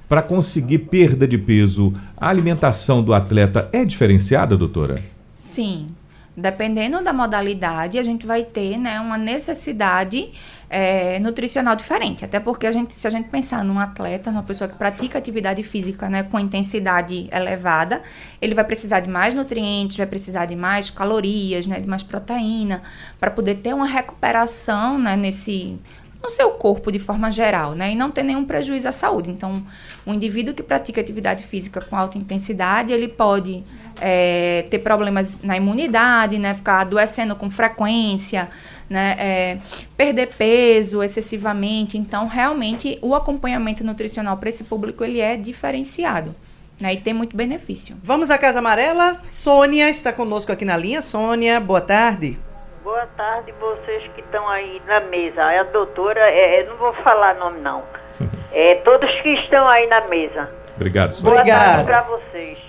Para 0.07 0.21
conseguir 0.21 0.79
perda 0.79 1.27
de 1.27 1.37
peso, 1.37 1.93
a 2.17 2.29
alimentação 2.29 3.01
do 3.03 3.13
atleta 3.13 3.67
é 3.73 3.83
diferenciada, 3.85 4.55
doutora? 4.57 4.95
Sim. 5.33 5.87
Dependendo 6.35 7.03
da 7.03 7.13
modalidade, 7.13 7.99
a 7.99 8.03
gente 8.03 8.25
vai 8.25 8.43
ter 8.43 8.75
né, 8.75 8.99
uma 8.99 9.19
necessidade 9.19 10.31
é, 10.67 11.19
nutricional 11.19 11.75
diferente. 11.75 12.25
Até 12.25 12.39
porque 12.39 12.65
a 12.65 12.71
gente, 12.71 12.91
se 12.95 13.05
a 13.05 13.09
gente 13.11 13.29
pensar 13.29 13.63
num 13.63 13.77
atleta, 13.77 14.31
numa 14.31 14.41
pessoa 14.41 14.67
que 14.67 14.75
pratica 14.75 15.19
atividade 15.19 15.61
física 15.61 16.09
né, 16.09 16.23
com 16.23 16.39
intensidade 16.39 17.29
elevada, 17.31 18.01
ele 18.41 18.55
vai 18.55 18.63
precisar 18.63 18.99
de 18.99 19.09
mais 19.11 19.35
nutrientes, 19.35 19.95
vai 19.95 20.07
precisar 20.07 20.45
de 20.47 20.55
mais 20.55 20.89
calorias, 20.89 21.67
né, 21.67 21.79
de 21.79 21.87
mais 21.87 22.01
proteína, 22.01 22.81
para 23.19 23.29
poder 23.29 23.57
ter 23.57 23.75
uma 23.75 23.85
recuperação 23.85 24.97
né, 24.97 25.15
nesse 25.15 25.77
no 26.23 26.29
seu 26.29 26.51
corpo 26.51 26.89
de 26.89 26.99
forma 26.99 27.29
geral, 27.29 27.73
né? 27.73 27.91
E 27.91 27.95
não 27.95 28.09
ter 28.09 28.23
nenhum 28.23 28.45
prejuízo 28.45 28.87
à 28.87 28.91
saúde. 28.93 29.29
Então, 29.29 29.61
um 30.07 30.13
indivíduo 30.13 30.53
que 30.53 30.63
pratica 30.63 31.01
atividade 31.01 31.43
física 31.43 31.81
com 31.81 31.97
alta 31.97 32.17
intensidade, 32.17 32.93
ele 32.93 33.09
pode 33.09 33.61
é, 33.99 34.65
ter 34.69 34.79
problemas 34.79 35.41
na 35.43 35.57
imunidade, 35.57 36.39
né? 36.39 36.53
Ficar 36.53 36.79
adoecendo 36.79 37.35
com 37.35 37.49
frequência, 37.49 38.49
né? 38.89 39.15
É, 39.19 39.57
perder 39.97 40.27
peso 40.27 41.03
excessivamente. 41.03 41.97
Então, 41.97 42.27
realmente, 42.27 42.97
o 43.01 43.13
acompanhamento 43.13 43.83
nutricional 43.83 44.37
para 44.37 44.47
esse 44.47 44.63
público, 44.63 45.03
ele 45.03 45.19
é 45.19 45.35
diferenciado. 45.35 46.33
Né? 46.79 46.93
E 46.93 46.97
tem 46.97 47.13
muito 47.13 47.35
benefício. 47.35 47.97
Vamos 48.01 48.31
à 48.31 48.37
Casa 48.37 48.59
Amarela. 48.59 49.21
Sônia 49.25 49.89
está 49.89 50.11
conosco 50.11 50.51
aqui 50.51 50.65
na 50.65 50.77
linha. 50.77 51.01
Sônia, 51.01 51.59
boa 51.59 51.81
tarde. 51.81 52.37
Boa 52.83 53.07
tarde, 53.15 53.53
vocês 53.53 54.11
que 54.11 54.19
estão 54.19 54.45
aí 54.49 54.81
na 54.85 54.99
mesa. 54.99 55.41
A 55.41 55.63
doutora, 55.63 56.19
é, 56.19 56.59
é, 56.59 56.63
não 56.65 56.75
vou 56.75 56.91
falar 56.95 57.35
nome 57.35 57.61
não. 57.61 57.83
É, 58.55 58.75
todos 58.83 59.09
que 59.21 59.29
estão 59.29 59.67
aí 59.67 59.87
na 59.87 60.01
mesa. 60.01 60.47
Obrigado, 60.75 61.11
senhor. 61.13 61.31
Boa 61.31 61.43
tarde 61.43 61.85
para 61.85 62.01
vocês. 62.01 62.59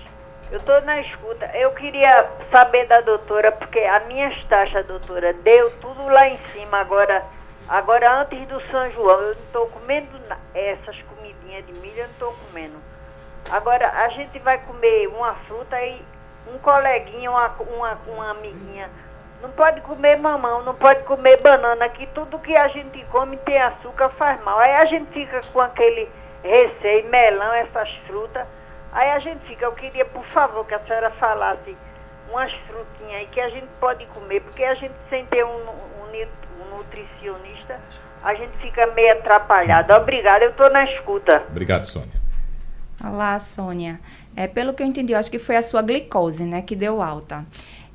Eu 0.51 0.57
estou 0.57 0.81
na 0.81 0.99
escuta. 1.01 1.45
Eu 1.53 1.69
queria 1.73 2.27
saber 2.49 2.87
da 2.87 3.01
doutora, 3.01 3.51
porque 3.51 3.77
as 3.81 4.07
minhas 4.07 4.33
taxas, 4.45 4.83
doutora, 4.87 5.31
deu 5.33 5.69
tudo 5.81 6.07
lá 6.07 6.27
em 6.27 6.37
cima. 6.51 6.79
Agora, 6.79 7.23
agora 7.67 8.21
antes 8.21 8.47
do 8.47 8.59
São 8.71 8.89
João, 8.93 9.19
eu 9.19 9.35
não 9.35 9.43
estou 9.43 9.67
comendo 9.67 10.07
essas 10.55 10.99
comidinhas 11.03 11.63
de 11.67 11.73
milho, 11.73 11.99
eu 11.99 12.05
não 12.05 12.13
estou 12.13 12.35
comendo. 12.47 12.77
Agora, 13.51 13.87
a 13.87 14.09
gente 14.09 14.39
vai 14.39 14.57
comer 14.57 15.07
uma 15.09 15.35
fruta 15.47 15.79
e 15.79 16.01
um 16.51 16.57
coleguinha, 16.57 17.29
uma, 17.29 17.47
uma, 17.75 17.97
uma 18.07 18.31
amiguinha. 18.31 18.89
Não 19.45 19.51
pode 19.51 19.79
comer 19.81 20.17
mamão, 20.17 20.63
não 20.63 20.73
pode 20.73 21.03
comer 21.03 21.39
banana, 21.39 21.87
que 21.87 22.07
tudo 22.07 22.39
que 22.39 22.55
a 22.55 22.67
gente 22.67 23.05
come 23.11 23.37
tem 23.37 23.61
açúcar, 23.61 24.09
faz 24.09 24.41
mal. 24.43 24.57
Aí 24.57 24.73
a 24.73 24.85
gente 24.85 25.05
fica 25.11 25.39
com 25.53 25.61
aquele 25.61 26.09
receio, 26.41 27.07
melão, 27.11 27.53
essas 27.53 27.87
frutas. 28.07 28.43
Aí 28.91 29.11
a 29.11 29.19
gente 29.19 29.45
fica, 29.45 29.65
eu 29.65 29.71
queria, 29.73 30.03
por 30.03 30.25
favor, 30.25 30.65
que 30.65 30.73
a 30.73 30.79
senhora 30.79 31.11
falasse 31.11 31.77
umas 32.31 32.51
frutinhas 32.67 33.19
aí 33.19 33.27
que 33.27 33.39
a 33.39 33.49
gente 33.49 33.67
pode 33.79 34.03
comer, 34.07 34.41
porque 34.41 34.63
a 34.63 34.73
gente 34.73 34.95
sem 35.11 35.23
ter 35.27 35.45
um, 35.45 35.49
um, 35.49 36.11
um 36.11 36.77
nutricionista, 36.77 37.79
a 38.23 38.33
gente 38.33 38.57
fica 38.57 38.87
meio 38.87 39.13
atrapalhado. 39.13 39.93
Obrigada, 39.93 40.43
eu 40.43 40.49
estou 40.49 40.71
na 40.71 40.85
escuta. 40.85 41.43
Obrigado, 41.51 41.85
Sônia. 41.85 42.19
Olá, 43.03 43.37
Sônia. 43.37 43.99
É, 44.35 44.47
pelo 44.47 44.73
que 44.73 44.81
eu 44.81 44.87
entendi, 44.87 45.13
eu 45.13 45.19
acho 45.19 45.29
que 45.29 45.37
foi 45.37 45.55
a 45.55 45.61
sua 45.61 45.83
glicose, 45.83 46.43
né, 46.43 46.63
que 46.63 46.75
deu 46.75 46.99
alta. 46.99 47.45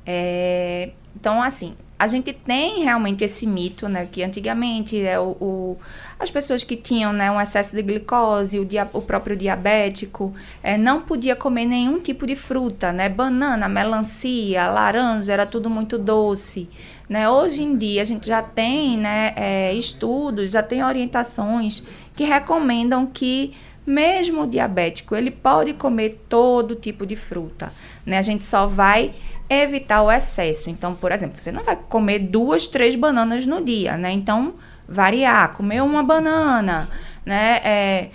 É, 0.05 0.89
então, 1.15 1.41
assim, 1.41 1.73
a 1.99 2.07
gente 2.07 2.33
tem 2.33 2.83
realmente 2.83 3.23
esse 3.23 3.45
mito, 3.45 3.87
né, 3.87 4.07
que 4.11 4.23
antigamente 4.23 4.99
é, 4.99 5.19
o, 5.19 5.37
o- 5.39 5.77
as 6.19 6.31
pessoas 6.31 6.63
que 6.63 6.75
tinham, 6.75 7.13
né, 7.13 7.29
um 7.29 7.39
excesso 7.39 7.75
de 7.75 7.81
glicose, 7.83 8.57
o, 8.57 8.65
dia- 8.65 8.89
o 8.93 9.01
próprio 9.01 9.35
diabético, 9.35 10.33
é, 10.63 10.77
não 10.77 11.01
podia 11.01 11.35
comer 11.35 11.65
nenhum 11.65 11.99
tipo 11.99 12.25
de 12.25 12.35
fruta, 12.35 12.91
né, 12.91 13.07
banana, 13.07 13.67
melancia, 13.69 14.67
laranja, 14.67 15.31
era 15.33 15.45
tudo 15.45 15.69
muito 15.69 15.97
doce. 15.99 16.67
Né? 17.07 17.29
Hoje 17.29 17.61
em 17.61 17.77
dia 17.77 18.01
a 18.01 18.05
gente 18.05 18.25
já 18.25 18.41
tem 18.41 18.97
né, 18.97 19.33
é, 19.35 19.73
estudos, 19.73 20.49
já 20.51 20.63
tem 20.63 20.83
orientações 20.83 21.83
que 22.15 22.23
recomendam 22.23 23.05
que 23.05 23.53
mesmo 23.85 24.43
o 24.43 24.47
diabético 24.47 25.15
ele 25.15 25.29
pode 25.29 25.73
comer 25.73 26.23
todo 26.29 26.73
tipo 26.75 27.05
de 27.05 27.15
fruta. 27.15 27.71
Né? 28.05 28.17
A 28.17 28.21
gente 28.21 28.43
só 28.45 28.65
vai 28.65 29.11
evitar 29.51 30.01
o 30.01 30.11
excesso. 30.11 30.69
Então, 30.69 30.95
por 30.95 31.11
exemplo, 31.11 31.37
você 31.37 31.51
não 31.51 31.63
vai 31.63 31.75
comer 31.75 32.19
duas, 32.19 32.67
três 32.67 32.95
bananas 32.95 33.45
no 33.45 33.63
dia, 33.63 33.97
né? 33.97 34.11
Então, 34.11 34.55
variar, 34.87 35.53
comer 35.53 35.81
uma 35.81 36.01
banana, 36.03 36.89
né? 37.25 37.59
É, 37.63 38.09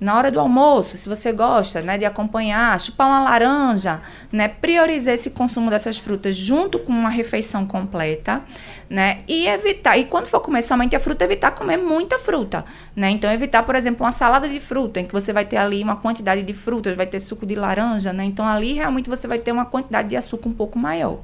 na 0.00 0.16
hora 0.16 0.30
do 0.30 0.38
almoço, 0.38 0.96
se 0.96 1.08
você 1.08 1.32
gosta, 1.32 1.82
né, 1.82 1.98
de 1.98 2.04
acompanhar, 2.04 2.78
chupar 2.80 3.08
uma 3.08 3.20
laranja, 3.20 4.00
né, 4.30 4.46
priorizar 4.46 5.14
esse 5.14 5.30
consumo 5.30 5.70
dessas 5.70 5.98
frutas 5.98 6.36
junto 6.36 6.78
com 6.78 6.92
uma 6.92 7.08
refeição 7.08 7.66
completa, 7.66 8.42
né, 8.88 9.20
e 9.26 9.46
evitar, 9.46 9.98
e 9.98 10.04
quando 10.04 10.26
for 10.26 10.40
comer 10.40 10.62
somente 10.62 10.94
a 10.94 11.00
fruta, 11.00 11.24
evitar 11.24 11.50
comer 11.50 11.76
muita 11.76 12.18
fruta, 12.18 12.64
né, 12.94 13.10
então 13.10 13.30
evitar, 13.30 13.64
por 13.64 13.74
exemplo, 13.74 14.06
uma 14.06 14.12
salada 14.12 14.48
de 14.48 14.60
fruta, 14.60 15.00
em 15.00 15.04
que 15.04 15.12
você 15.12 15.32
vai 15.32 15.44
ter 15.44 15.56
ali 15.56 15.82
uma 15.82 15.96
quantidade 15.96 16.42
de 16.42 16.54
frutas, 16.54 16.94
vai 16.94 17.06
ter 17.06 17.18
suco 17.20 17.44
de 17.44 17.54
laranja, 17.54 18.12
né, 18.12 18.24
então 18.24 18.46
ali 18.46 18.74
realmente 18.74 19.10
você 19.10 19.26
vai 19.26 19.38
ter 19.38 19.50
uma 19.50 19.64
quantidade 19.64 20.08
de 20.08 20.16
açúcar 20.16 20.48
um 20.48 20.54
pouco 20.54 20.78
maior, 20.78 21.18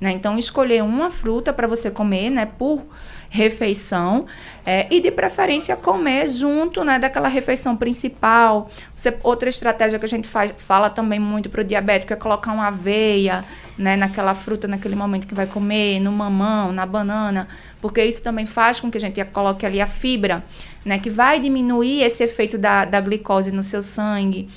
né, 0.00 0.12
então 0.12 0.38
escolher 0.38 0.82
uma 0.82 1.10
fruta 1.10 1.52
para 1.52 1.66
você 1.66 1.90
comer, 1.90 2.30
né, 2.30 2.46
por 2.46 2.84
refeição 3.28 4.26
é, 4.64 4.86
e 4.90 5.00
de 5.00 5.10
preferência 5.10 5.76
comer 5.76 6.28
junto 6.28 6.84
né, 6.84 6.98
daquela 6.98 7.28
refeição 7.28 7.76
principal. 7.76 8.70
Você, 8.94 9.16
outra 9.22 9.48
estratégia 9.48 9.98
que 9.98 10.04
a 10.04 10.08
gente 10.08 10.28
faz, 10.28 10.54
fala 10.56 10.88
também 10.88 11.18
muito 11.18 11.48
para 11.48 11.60
o 11.60 11.64
diabético 11.64 12.12
é 12.12 12.16
colocar 12.16 12.52
uma 12.52 12.68
aveia 12.68 13.44
né, 13.76 13.96
naquela 13.96 14.34
fruta 14.34 14.66
naquele 14.66 14.94
momento 14.94 15.26
que 15.26 15.34
vai 15.34 15.46
comer, 15.46 16.00
no 16.00 16.12
mamão, 16.12 16.72
na 16.72 16.86
banana, 16.86 17.48
porque 17.80 18.02
isso 18.02 18.22
também 18.22 18.46
faz 18.46 18.80
com 18.80 18.90
que 18.90 18.98
a 18.98 19.00
gente 19.00 19.22
coloque 19.26 19.66
ali 19.66 19.80
a 19.80 19.86
fibra, 19.86 20.44
né, 20.84 20.98
que 20.98 21.10
vai 21.10 21.40
diminuir 21.40 22.02
esse 22.02 22.22
efeito 22.22 22.56
da, 22.56 22.84
da 22.84 23.00
glicose 23.00 23.50
no 23.50 23.62
seu 23.62 23.82
sangue. 23.82 24.48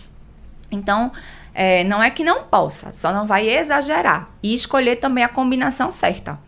Então, 0.71 1.11
é, 1.53 1.83
não 1.83 2.01
é 2.01 2.09
que 2.09 2.23
não 2.23 2.43
possa, 2.43 2.91
só 2.91 3.11
não 3.11 3.25
vai 3.25 3.49
exagerar. 3.49 4.29
E 4.41 4.53
escolher 4.53 4.97
também 4.97 5.23
a 5.23 5.29
combinação 5.29 5.91
certa. 5.91 6.39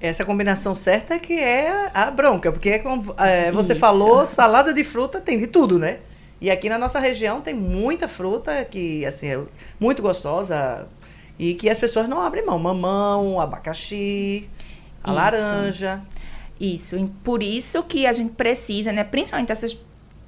Essa 0.00 0.24
combinação 0.24 0.74
certa 0.74 1.14
é 1.14 1.18
que 1.18 1.38
é 1.38 1.90
a 1.94 2.10
bronca, 2.10 2.52
porque 2.52 2.78
como 2.80 3.14
é, 3.18 3.50
você 3.50 3.72
Isso. 3.72 3.80
falou, 3.80 4.26
salada 4.26 4.72
de 4.72 4.84
fruta 4.84 5.20
tem 5.20 5.38
de 5.38 5.46
tudo, 5.46 5.78
né? 5.78 5.98
E 6.40 6.50
aqui 6.50 6.68
na 6.68 6.78
nossa 6.78 7.00
região 7.00 7.40
tem 7.40 7.54
muita 7.54 8.06
fruta 8.06 8.64
que 8.64 9.06
assim 9.06 9.28
é 9.28 9.40
muito 9.80 10.02
gostosa 10.02 10.86
e 11.38 11.54
que 11.54 11.68
as 11.70 11.78
pessoas 11.78 12.08
não 12.08 12.20
abrem 12.20 12.44
mão. 12.44 12.58
Mamão, 12.58 13.40
abacaxi, 13.40 14.48
a 15.02 15.08
isso. 15.08 15.16
laranja. 15.16 16.02
Isso. 16.60 16.96
Por 17.22 17.42
isso 17.42 17.82
que 17.82 18.06
a 18.06 18.12
gente 18.12 18.32
precisa, 18.32 18.92
né? 18.92 19.04
Principalmente 19.04 19.52
essas, 19.52 19.78